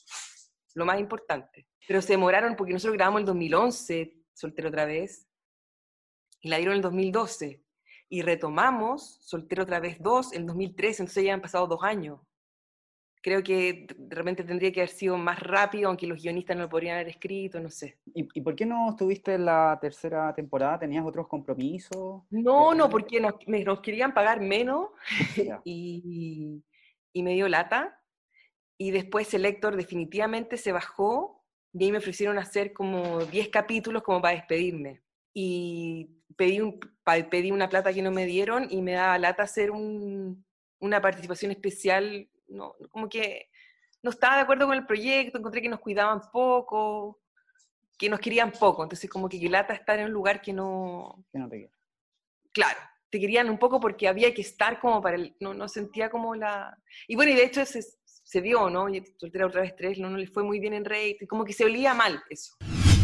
lo 0.76 0.86
más 0.86 1.00
importante. 1.00 1.68
Pero 1.86 2.02
se 2.02 2.14
demoraron 2.14 2.56
porque 2.56 2.72
nosotros 2.72 2.96
grabamos 2.96 3.22
el 3.22 3.26
2011, 3.26 4.14
Soltero 4.34 4.70
otra 4.70 4.86
vez, 4.86 5.28
y 6.42 6.50
la 6.50 6.58
dieron 6.58 6.76
el 6.76 6.82
2012. 6.82 7.62
Y 8.10 8.22
retomamos 8.22 9.20
Soltero 9.26 9.64
otra 9.64 9.82
vez 9.82 9.98
2 10.00 10.34
en 10.34 10.46
2013, 10.46 11.04
entonces 11.04 11.24
ya 11.26 11.34
han 11.34 11.42
pasado 11.42 11.68
dos 11.68 11.84
años 11.84 12.22
creo 13.24 13.42
que 13.42 13.88
de 13.98 14.16
repente 14.16 14.44
tendría 14.44 14.72
que 14.72 14.82
haber 14.82 14.90
sido 14.90 15.18
más 15.18 15.40
rápido, 15.40 15.88
aunque 15.88 16.06
los 16.06 16.22
guionistas 16.22 16.58
no 16.58 16.64
lo 16.64 16.70
podrían 16.70 16.96
haber 16.96 17.08
escrito, 17.08 17.60
no 17.62 17.70
sé. 17.70 17.98
¿Y, 18.14 18.28
¿Y, 18.34 18.42
por 18.42 18.54
qué 18.54 18.66
no 18.66 18.90
estuviste 18.90 19.36
en 19.36 19.46
la 19.46 19.80
tercera 19.82 20.36
temporada? 20.36 20.80
¿Tenías 20.80 21.06
otros 21.06 21.28
compromisos? 21.28 22.22
No, 22.30 22.76
no, 22.76 22.90
porque 22.90 23.22
nos, 23.22 23.36
nos 23.48 23.80
querían 23.80 24.14
pagar 24.14 24.42
menos 24.42 24.90
y, 25.64 26.62
y, 27.14 27.24
me 27.24 27.34
dio 27.34 27.48
lata. 27.48 27.98
Y 28.78 28.92
después 28.92 29.34
el 29.34 29.46
Héctor 29.46 29.78
definitivamente 29.78 30.58
se 30.58 30.74
bajó 30.74 31.46
y 31.72 31.86
ahí 31.86 31.92
me 31.94 32.00
ofrecieron 32.00 32.38
hacer 32.38 32.74
como 32.74 33.24
10 33.26 33.48
capítulos 33.48 34.04
como 34.04 34.22
para 34.22 34.36
despedirme. 34.36 35.02
Y 35.34 36.10
pedí, 36.36 36.60
un, 36.60 36.78
pedí 37.06 37.52
una 37.52 37.70
plata 37.70 37.94
que 37.94 38.02
no 38.02 38.12
me 38.12 38.26
dieron 38.26 38.68
y 38.70 38.82
me 38.82 38.92
daba 38.92 39.18
lata 39.18 39.44
hacer 39.44 39.72
un, 39.72 40.46
una 40.80 41.00
participación 41.00 41.52
especial 41.52 42.28
no, 42.54 42.76
como 42.90 43.10
que 43.10 43.50
no 44.02 44.10
estaba 44.10 44.36
de 44.36 44.42
acuerdo 44.42 44.68
con 44.68 44.76
el 44.76 44.86
proyecto, 44.86 45.38
encontré 45.38 45.62
que 45.62 45.70
nos 45.70 45.80
cuidaban 45.80 46.22
poco, 46.32 47.22
que 47.98 48.10
nos 48.10 48.20
querían 48.20 48.52
poco, 48.52 48.84
entonces 48.84 49.10
como 49.10 49.30
que 49.30 49.38
lata 49.50 49.74
estar 49.74 49.98
en 50.00 50.06
un 50.06 50.12
lugar 50.12 50.42
que 50.42 50.54
no... 50.54 51.26
Que 51.32 51.40
no 51.40 51.48
te 51.48 51.58
quiere. 51.58 51.74
Claro, 52.52 52.80
te 53.10 53.20
querían 53.20 53.50
un 53.50 53.58
poco 53.58 53.80
porque 53.80 54.08
había 54.08 54.34
que 54.34 54.42
estar 54.42 54.80
como 54.80 55.02
para 55.02 55.16
el... 55.16 55.36
No, 55.40 55.54
no 55.54 55.68
sentía 55.68 56.10
como 56.10 56.36
la... 56.36 56.78
Y 57.08 57.16
bueno, 57.16 57.32
y 57.32 57.36
de 57.36 57.46
hecho 57.46 57.66
se, 57.66 57.82
se 57.82 58.42
dio, 58.42 58.70
¿no? 58.70 58.90
Y 58.90 59.04
soltera 59.18 59.48
otra 59.48 59.62
vez 59.62 59.76
tres, 59.76 60.00
no, 60.00 60.10
no 60.10 60.18
le 60.18 60.28
fue 60.28 60.44
muy 60.44 60.60
bien 60.60 60.74
en 60.74 60.86
rating, 60.86 61.28
como 61.28 61.46
que 61.46 61.54
se 61.54 61.66
olía 61.66 61.94
mal 61.94 62.22
eso. 62.30 62.56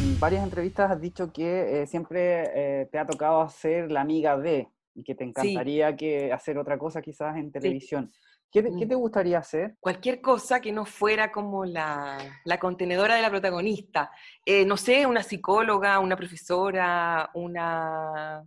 En 0.02 0.20
varias 0.20 0.44
entrevistas 0.44 0.92
has 0.92 1.02
dicho 1.02 1.32
que 1.32 1.82
eh, 1.82 1.88
siempre 1.88 2.82
eh, 2.82 2.86
te 2.92 2.98
ha 2.98 3.06
tocado 3.06 3.48
ser 3.50 3.92
la 3.92 4.02
amiga 4.02 4.38
de, 4.38 4.68
y 4.96 5.04
que 5.04 5.16
te 5.16 5.24
encantaría 5.24 5.96
que 5.96 6.34
hacer 6.34 6.58
otra 6.58 6.78
cosa 6.78 7.02
quizás 7.02 7.38
en 7.38 7.52
televisión. 7.52 8.12
¿Qué, 8.52 8.64
¿Qué, 8.64 8.86
mm. 8.86 8.90
te 8.90 8.96
gustaría 8.96 9.38
hacer? 9.38 9.76
Cualquier 9.80 10.22
cosa 10.22 10.60
que 10.60 10.72
no 10.72 10.86
fuera 10.86 11.32
como 11.32 11.66
la, 11.66 12.18
la 12.46 12.60
contenedora 12.60 13.16
de 13.16 13.22
la 13.22 13.30
protagonista. 13.30 14.12
Eh, 14.44 14.66
no 14.66 14.76
sé, 14.76 15.06
una 15.06 15.22
psicóloga, 15.22 16.00
una 16.00 16.16
profesora, 16.16 17.30
una... 17.36 18.44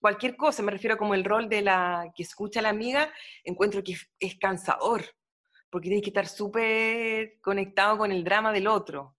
Cualquier 0.00 0.36
cosa, 0.36 0.62
me 0.62 0.70
refiero 0.70 0.94
a 0.94 0.98
como 0.98 1.14
el 1.14 1.24
rol 1.24 1.48
de 1.48 1.62
la 1.62 2.12
que 2.14 2.22
escucha 2.22 2.60
a 2.60 2.62
la 2.62 2.68
amiga, 2.68 3.10
encuentro 3.42 3.82
que 3.82 3.92
es, 3.92 4.06
es 4.20 4.36
cansador, 4.38 5.02
porque 5.70 5.88
tienes 5.88 6.02
que 6.02 6.10
estar 6.10 6.26
súper 6.26 7.40
conectado 7.40 7.96
con 7.96 8.12
el 8.12 8.22
drama 8.22 8.52
del 8.52 8.68
otro. 8.68 9.16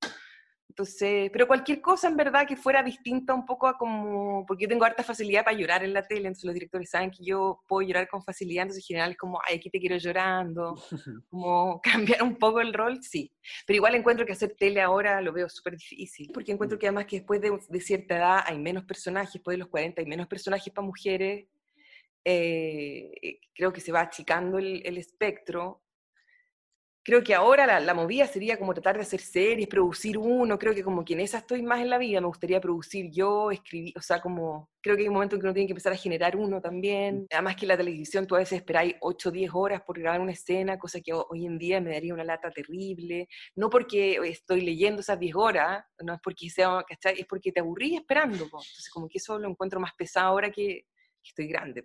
Entonces, 0.78 1.30
pero 1.32 1.48
cualquier 1.48 1.80
cosa 1.80 2.10
en 2.10 2.18
verdad 2.18 2.46
que 2.46 2.58
fuera 2.58 2.84
distinta 2.84 3.34
un 3.34 3.46
poco 3.46 3.66
a 3.66 3.78
como, 3.78 4.46
porque 4.46 4.64
yo 4.64 4.68
tengo 4.68 4.84
harta 4.84 5.04
facilidad 5.04 5.46
para 5.46 5.56
llorar 5.56 5.86
en 5.86 5.94
la 5.94 6.06
tele, 6.06 6.28
entonces 6.28 6.44
los 6.44 6.54
directores 6.54 6.90
saben 6.90 7.12
que 7.12 7.24
yo 7.24 7.62
puedo 7.66 7.88
llorar 7.88 8.10
con 8.10 8.22
facilidad, 8.22 8.64
entonces 8.64 8.84
en 8.84 8.88
general 8.88 9.12
es 9.12 9.18
como, 9.18 9.40
ay, 9.48 9.56
aquí 9.56 9.70
te 9.70 9.80
quiero 9.80 9.96
llorando, 9.96 10.76
como 11.30 11.80
cambiar 12.20 12.24
un 12.24 12.36
poco 12.36 12.60
el 12.60 12.74
rol, 12.74 13.02
sí. 13.02 13.32
Pero 13.66 13.78
igual 13.78 13.96
encuentro 13.96 14.26
que 14.26 14.34
hacer 14.34 14.54
tele 14.60 14.82
ahora 14.82 15.22
lo 15.22 15.32
veo 15.32 15.48
súper 15.48 15.78
difícil, 15.78 16.30
porque 16.34 16.52
encuentro 16.52 16.78
que 16.78 16.88
además 16.88 17.06
que 17.06 17.20
después 17.20 17.40
de, 17.40 17.58
de, 17.70 17.80
cierta 17.80 18.18
edad 18.18 18.44
hay 18.46 18.60
menos 18.60 18.84
personajes, 18.84 19.32
después 19.32 19.54
de 19.54 19.60
los 19.60 19.70
40 19.70 20.02
hay 20.02 20.08
menos 20.08 20.28
personajes 20.28 20.74
para 20.74 20.86
mujeres, 20.86 21.46
eh, 22.26 23.40
creo 23.54 23.72
que 23.72 23.80
se 23.80 23.94
va 23.94 24.02
achicando 24.02 24.58
el, 24.58 24.82
el 24.86 24.98
espectro, 24.98 25.85
creo 27.06 27.24
que 27.24 27.36
ahora 27.36 27.68
la, 27.68 27.80
la, 27.80 27.94
movida 27.94 28.26
sería 28.26 28.58
como 28.58 28.74
tratar 28.74 28.96
de 28.96 29.04
hacer 29.04 29.22
series, 29.22 29.68
producir 29.68 30.18
uno, 30.18 30.58
creo 30.58 30.74
que 30.74 30.84
como 30.84 31.06
que 31.06 31.14
en 31.14 31.20
esa 31.20 31.38
estoy 31.38 31.62
más 31.62 31.80
en 31.80 31.92
la 31.92 32.00
vida, 32.00 32.20
me 32.20 32.26
gustaría 32.26 32.60
producir 32.60 33.12
yo, 33.12 33.52
escribir, 33.52 33.94
o 33.96 34.02
sea, 34.02 34.20
como 34.20 34.72
creo 34.82 34.96
que 34.96 35.04
hay 35.04 35.08
un 35.08 35.14
momento 35.14 35.36
en 35.36 35.42
que 35.42 35.46
uno 35.46 35.54
tiene 35.54 35.68
que 35.68 35.74
empezar 35.74 35.94
a 35.94 35.98
generar 35.98 36.36
uno 36.36 36.60
también, 36.60 37.22
mm. 37.22 37.26
además 37.32 37.56
que 37.56 37.66
en 37.66 37.70
la 37.70 37.78
televisión 37.78 38.26
tú 38.26 38.36
a 38.36 38.40
veces 38.40 38.58
esperáis 38.58 38.96
8 39.02 39.30
o 39.30 39.32
10 39.32 39.52
horas 39.54 39.82
por 39.84 40.00
grabar 40.00 40.20
una 40.20 40.32
escena, 40.32 40.80
cosa 40.80 41.00
que 41.00 41.14
hoy 41.14 41.46
en 41.46 41.60
día 41.60 41.80
me 41.80 41.92
daría 41.92 42.14
una 42.14 42.24
lata 42.24 42.50
terrible, 42.50 43.28
no 43.56 43.70
porque 43.70 44.18
estoy 44.24 44.62
leyendo 44.62 45.02
esas 45.02 45.20
10 45.20 45.36
horas, 45.36 45.86
no 46.04 46.16
es 46.16 46.20
porque 46.24 46.50
sea, 46.50 46.84
¿cachai? 46.90 47.20
Es 47.20 47.28
porque 47.28 47.52
te 47.52 47.60
aburrí 47.60 47.96
esperando, 47.96 48.46
entonces 48.46 48.90
como 48.92 49.08
que 49.08 49.20
eso 49.20 49.38
lo 49.38 49.48
encuentro 49.48 49.80
más 49.80 49.92
pesado 49.96 50.30
ahora 50.30 50.50
que, 50.50 50.86
estoy 51.24 51.48
grande. 51.48 51.84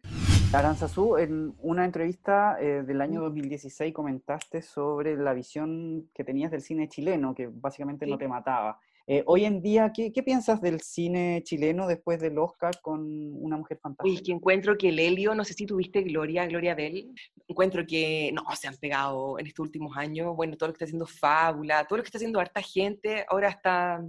Aranzazú, 0.53 1.17
en 1.17 1.55
una 1.61 1.85
entrevista 1.85 2.57
eh, 2.61 2.83
del 2.83 3.01
año 3.01 3.21
2016 3.21 3.95
comentaste 3.95 4.63
sobre 4.63 5.17
la 5.17 5.33
visión 5.33 6.11
que 6.13 6.25
tenías 6.25 6.51
del 6.51 6.61
cine 6.61 6.89
chileno, 6.89 7.37
que 7.37 7.47
básicamente 7.47 8.05
no 8.05 8.19
te 8.19 8.27
mataba. 8.27 8.81
Eh, 9.07 9.23
hoy 9.27 9.45
en 9.45 9.63
día, 9.63 9.93
¿qué, 9.95 10.13
¿qué, 10.13 10.25
piensas 10.25 10.61
del 10.61 10.81
cine 10.81 11.43
chileno 11.45 11.87
después 11.87 12.21
del 12.21 12.37
Oscar 12.39 12.81
con 12.83 13.01
Una 13.35 13.57
Mujer 13.57 13.79
Fantástica? 13.81 14.19
Uy, 14.19 14.25
que 14.25 14.33
encuentro 14.33 14.77
que 14.77 14.89
el 14.89 14.99
Helio, 14.99 15.37
no 15.37 15.45
sé 15.45 15.55
si 15.55 15.67
tuviste 15.67 16.03
Gloria, 16.03 16.47
Gloria 16.47 16.75
Bell, 16.75 17.15
encuentro 17.47 17.87
que 17.87 18.33
no, 18.33 18.43
se 18.57 18.67
han 18.67 18.77
pegado 18.77 19.39
en 19.39 19.47
estos 19.47 19.65
últimos 19.65 19.97
años, 19.97 20.35
bueno, 20.35 20.57
todo 20.57 20.69
lo 20.69 20.73
que 20.73 20.79
está 20.79 20.85
haciendo 20.87 21.07
Fábula, 21.07 21.85
todo 21.85 21.99
lo 21.99 22.03
que 22.03 22.09
está 22.09 22.19
haciendo 22.19 22.41
harta 22.41 22.61
gente, 22.61 23.25
ahora 23.29 23.51
está 23.51 24.05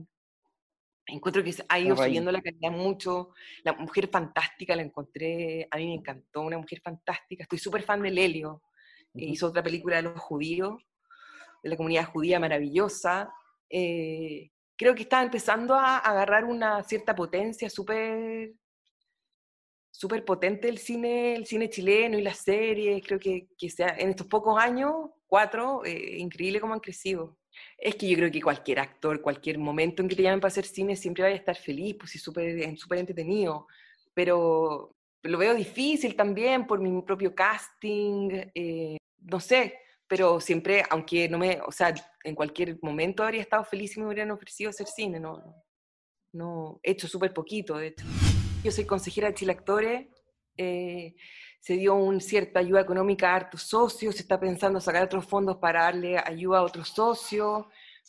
Encuentro 1.12 1.44
que 1.44 1.54
ha 1.68 1.80
ido 1.80 1.96
subiendo 1.96 2.32
la 2.32 2.42
calidad 2.42 2.72
mucho. 2.72 3.34
La 3.64 3.74
mujer 3.74 4.08
fantástica 4.08 4.76
la 4.76 4.82
encontré, 4.82 5.68
a 5.70 5.78
mí 5.78 5.88
me 5.88 5.96
encantó, 5.96 6.42
una 6.42 6.58
mujer 6.58 6.82
fantástica. 6.82 7.44
Estoy 7.44 7.60
súper 7.60 7.84
fan 7.84 8.02
de 8.02 8.12
Lelio. 8.12 8.62
Hizo 9.14 9.48
otra 9.48 9.62
película 9.62 9.98
de 9.98 10.04
los 10.04 10.20
judíos, 10.20 10.82
de 11.62 11.70
la 11.70 11.78
comunidad 11.78 12.06
judía 12.06 12.40
maravillosa. 12.40 13.34
Eh, 13.70 14.52
creo 14.78 14.96
que 14.96 15.04
está 15.04 15.22
empezando 15.22 15.76
a 15.76 15.98
agarrar 15.98 16.46
una 16.46 16.82
cierta 16.84 17.14
potencia 17.14 17.70
súper 17.70 18.54
súper 19.92 20.24
potente 20.24 20.70
el 20.70 20.78
cine, 20.78 21.36
el 21.36 21.46
cine 21.46 21.70
chileno 21.70 22.18
y 22.18 22.22
las 22.22 22.38
series. 22.38 23.04
Creo 23.06 23.20
que, 23.20 23.48
que 23.58 23.70
sea, 23.70 23.96
en 23.98 24.10
estos 24.10 24.28
pocos 24.28 24.58
años, 24.60 25.12
cuatro, 25.28 25.84
eh, 25.86 26.18
increíble 26.18 26.60
cómo 26.60 26.74
han 26.74 26.80
crecido. 26.80 27.38
Es 27.78 27.96
que 27.96 28.08
yo 28.08 28.18
creo 28.18 28.32
que 28.32 28.42
cualquier 28.42 28.80
actor, 28.80 29.22
cualquier 29.22 29.58
momento 29.58 30.02
en 30.02 30.10
que 30.10 30.16
te 30.16 30.24
llamen 30.24 30.40
para 30.40 30.52
hacer 30.52 30.66
cine, 30.66 30.96
siempre 30.96 31.24
vaya 31.24 31.36
a 31.36 31.40
estar 31.40 31.56
feliz, 31.56 31.96
pues 32.00 32.16
es 32.16 32.22
súper 32.22 32.78
super 32.78 32.98
entretenido. 33.00 33.68
Pero 34.14 34.96
lo 35.24 35.38
veo 35.38 35.54
difícil 35.54 36.16
también 36.16 36.66
por 36.66 36.80
mi 36.80 37.02
propio 37.02 37.34
casting, 37.36 38.30
eh, 38.56 38.98
no 39.20 39.40
sé, 39.40 39.80
pero 40.08 40.40
siempre, 40.40 40.84
aunque 40.90 41.30
no 41.30 41.38
me, 41.38 41.60
o 41.62 41.72
sea, 41.72 41.94
en 42.24 42.36
cualquier 42.36 42.78
momento 42.82 43.24
habría 43.24 43.42
estado 43.42 43.64
feliz 43.64 43.94
si 43.94 44.00
me 44.00 44.08
hubieran 44.08 44.32
ofrecido 44.32 44.70
hacer 44.70 44.88
cine, 44.88 45.20
no, 45.20 45.64
no, 46.34 46.80
he 46.84 46.92
hecho 46.92 47.08
súper 47.08 47.34
poquito, 47.34 47.78
de 47.78 47.88
hecho. 47.88 48.06
Yo 48.64 48.72
soy 48.72 48.86
consejera 48.86 49.30
de 49.30 49.36
Chile 49.36 49.54
Actores, 49.54 50.08
eh, 50.58 51.16
se 51.62 51.76
dio 51.76 51.94
una 51.94 52.20
cierta 52.20 52.60
ayuda 52.60 52.82
económica 52.82 53.32
a 53.32 53.36
hartos 53.36 53.62
socios, 53.62 54.16
se 54.16 54.24
está 54.24 54.40
pensando 54.40 54.82
sacar 54.82 55.04
otros 55.04 55.26
fondos 55.26 55.58
para 55.58 55.84
darle 55.84 56.18
ayuda 56.18 56.58
a 56.58 56.64
otros 56.64 56.90
socios, 56.90 57.68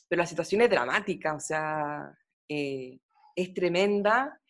pero 0.09 0.23
la 0.23 0.27
situación 0.27 0.63
es 0.63 0.71
dramática, 0.71 1.35
o 1.35 1.41
sea, 1.41 2.17
eh, 2.49 2.99
es 3.37 3.53
tremenda. 3.53 4.41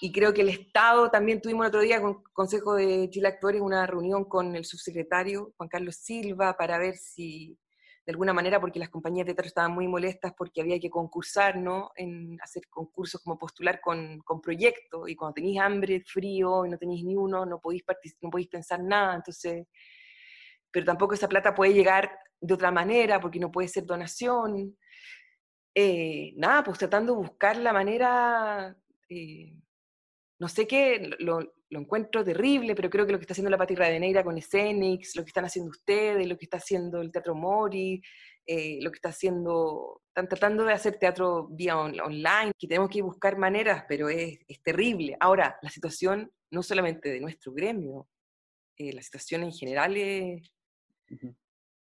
Y 0.00 0.10
creo 0.10 0.32
que 0.32 0.40
el 0.40 0.48
Estado, 0.48 1.10
también 1.10 1.40
tuvimos 1.40 1.64
el 1.64 1.68
otro 1.68 1.80
día 1.80 2.00
con 2.00 2.10
el 2.10 2.32
Consejo 2.32 2.74
de 2.74 3.08
Chile 3.10 3.28
Actores 3.28 3.60
una 3.60 3.86
reunión 3.86 4.24
con 4.24 4.56
el 4.56 4.64
subsecretario 4.64 5.52
Juan 5.56 5.68
Carlos 5.68 5.96
Silva 5.96 6.56
para 6.56 6.78
ver 6.78 6.96
si 6.96 7.58
de 8.06 8.12
alguna 8.12 8.32
manera 8.32 8.60
porque 8.60 8.78
las 8.78 8.88
compañías 8.88 9.26
de 9.26 9.34
teatro 9.34 9.48
estaban 9.48 9.72
muy 9.72 9.88
molestas 9.88 10.32
porque 10.38 10.60
había 10.60 10.78
que 10.78 10.88
concursar, 10.88 11.56
¿no? 11.56 11.90
En 11.96 12.38
hacer 12.40 12.68
concursos 12.70 13.20
como 13.20 13.36
postular 13.36 13.80
con, 13.80 14.20
con 14.20 14.40
proyectos, 14.40 15.08
y 15.08 15.16
cuando 15.16 15.34
tenéis 15.34 15.58
hambre, 15.60 16.04
frío, 16.06 16.64
y 16.64 16.70
no 16.70 16.78
tenéis 16.78 17.04
ni 17.04 17.16
uno, 17.16 17.44
no 17.44 17.58
podéis, 17.58 17.84
no 18.20 18.30
podéis 18.30 18.48
pensar 18.48 18.80
nada, 18.80 19.16
entonces, 19.16 19.66
pero 20.70 20.86
tampoco 20.86 21.14
esa 21.14 21.28
plata 21.28 21.52
puede 21.52 21.74
llegar 21.74 22.16
de 22.40 22.54
otra 22.54 22.70
manera 22.70 23.18
porque 23.18 23.40
no 23.40 23.50
puede 23.50 23.66
ser 23.66 23.84
donación. 23.84 24.78
Eh, 25.74 26.32
nada, 26.36 26.62
pues 26.62 26.78
tratando 26.78 27.12
de 27.12 27.18
buscar 27.18 27.56
la 27.56 27.72
manera, 27.72 28.76
eh, 29.08 29.52
no 30.38 30.48
sé 30.48 30.68
qué, 30.68 31.10
lo, 31.18 31.40
lo 31.70 31.80
encuentro 31.80 32.24
terrible, 32.24 32.74
pero 32.74 32.88
creo 32.88 33.06
que 33.06 33.12
lo 33.12 33.18
que 33.18 33.22
está 33.22 33.32
haciendo 33.32 33.50
la 33.50 33.58
Pati 33.58 33.74
Radeneira 33.74 34.22
con 34.22 34.38
Escenix, 34.38 35.16
lo 35.16 35.24
que 35.24 35.30
están 35.30 35.44
haciendo 35.44 35.70
ustedes, 35.70 36.26
lo 36.26 36.36
que 36.36 36.44
está 36.44 36.58
haciendo 36.58 37.00
el 37.00 37.10
Teatro 37.10 37.34
Mori, 37.34 38.00
eh, 38.46 38.78
lo 38.80 38.92
que 38.92 38.96
está 38.96 39.08
haciendo, 39.08 40.02
están 40.06 40.28
tratando 40.28 40.64
de 40.64 40.72
hacer 40.72 40.98
teatro 40.98 41.48
vía 41.48 41.76
online, 41.76 42.52
que 42.56 42.68
tenemos 42.68 42.88
que 42.88 43.02
buscar 43.02 43.36
maneras, 43.36 43.84
pero 43.88 44.08
es, 44.08 44.38
es, 44.46 44.62
terrible. 44.62 45.16
Ahora, 45.18 45.58
la 45.62 45.70
situación 45.70 46.30
no 46.52 46.62
solamente 46.62 47.08
de 47.08 47.20
nuestro 47.20 47.52
gremio, 47.52 48.08
eh, 48.76 48.92
la 48.92 49.02
situación 49.02 49.42
en 49.42 49.52
general 49.52 49.96
es, 49.96 50.48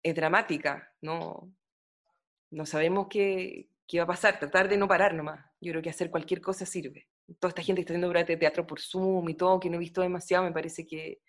es 0.02 0.14
dramática, 0.14 0.92
no, 1.00 1.54
no 2.50 2.66
sabemos 2.66 3.06
qué, 3.08 3.68
qué 3.86 3.98
va 3.98 4.04
a 4.04 4.08
pasar, 4.08 4.40
tratar 4.40 4.68
de 4.68 4.76
no 4.76 4.88
parar 4.88 5.14
nomás. 5.14 5.46
Yo 5.60 5.70
creo 5.70 5.82
que 5.82 5.90
hacer 5.90 6.10
cualquier 6.10 6.40
cosa 6.40 6.66
sirve 6.66 7.06
toda 7.38 7.50
esta 7.50 7.62
gente 7.62 7.80
que 7.80 7.82
está 7.82 7.92
haciendo 7.92 8.08
obras 8.08 8.26
de 8.26 8.36
teatro 8.36 8.66
por 8.66 8.80
Zoom 8.80 9.28
y 9.28 9.34
todo, 9.34 9.60
que 9.60 9.70
no 9.70 9.76
he 9.76 9.80
visto 9.80 10.00
demasiado, 10.00 10.44
me 10.44 10.52
parece 10.52 10.86
que 10.86 11.20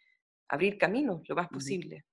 abrir 0.50 0.78
caminos 0.78 1.22
lo 1.28 1.36
más 1.36 1.48
posible. 1.48 2.06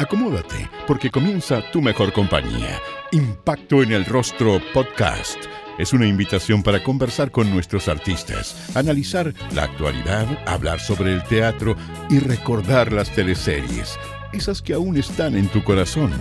Acomódate, 0.00 0.70
porque 0.86 1.10
comienza 1.10 1.60
tu 1.72 1.82
mejor 1.82 2.12
compañía. 2.12 2.80
Impacto 3.10 3.82
en 3.82 3.92
el 3.92 4.04
Rostro 4.04 4.60
Podcast. 4.72 5.38
Es 5.76 5.92
una 5.92 6.06
invitación 6.06 6.62
para 6.62 6.82
conversar 6.82 7.30
con 7.30 7.50
nuestros 7.50 7.88
artistas, 7.88 8.76
analizar 8.76 9.32
la 9.54 9.64
actualidad, 9.64 10.26
hablar 10.46 10.80
sobre 10.80 11.12
el 11.12 11.22
teatro 11.24 11.76
y 12.10 12.18
recordar 12.18 12.92
las 12.92 13.14
teleseries 13.14 13.98
esas 14.32 14.62
que 14.62 14.74
aún 14.74 14.96
están 14.96 15.36
en 15.36 15.48
tu 15.48 15.62
corazón. 15.64 16.12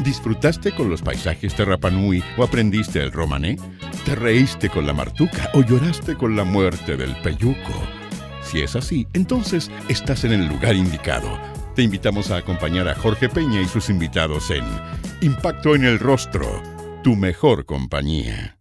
¿Disfrutaste 0.00 0.74
con 0.74 0.90
los 0.90 1.02
paisajes 1.02 1.56
de 1.56 1.64
Rapanui 1.64 2.22
o 2.36 2.44
aprendiste 2.44 3.02
el 3.02 3.12
romané? 3.12 3.56
¿Te 4.04 4.14
reíste 4.14 4.68
con 4.68 4.86
la 4.86 4.92
martuca 4.92 5.50
o 5.54 5.62
lloraste 5.62 6.16
con 6.16 6.36
la 6.36 6.44
muerte 6.44 6.96
del 6.96 7.14
peyuco? 7.22 7.82
Si 8.42 8.60
es 8.60 8.76
así, 8.76 9.06
entonces 9.12 9.70
estás 9.88 10.24
en 10.24 10.32
el 10.32 10.46
lugar 10.46 10.74
indicado. 10.74 11.38
Te 11.74 11.82
invitamos 11.82 12.30
a 12.30 12.36
acompañar 12.36 12.88
a 12.88 12.94
Jorge 12.94 13.28
Peña 13.28 13.60
y 13.60 13.66
sus 13.66 13.90
invitados 13.90 14.50
en 14.50 14.64
Impacto 15.20 15.74
en 15.74 15.84
el 15.84 15.98
Rostro, 15.98 16.62
tu 17.02 17.16
mejor 17.16 17.66
compañía. 17.66 18.58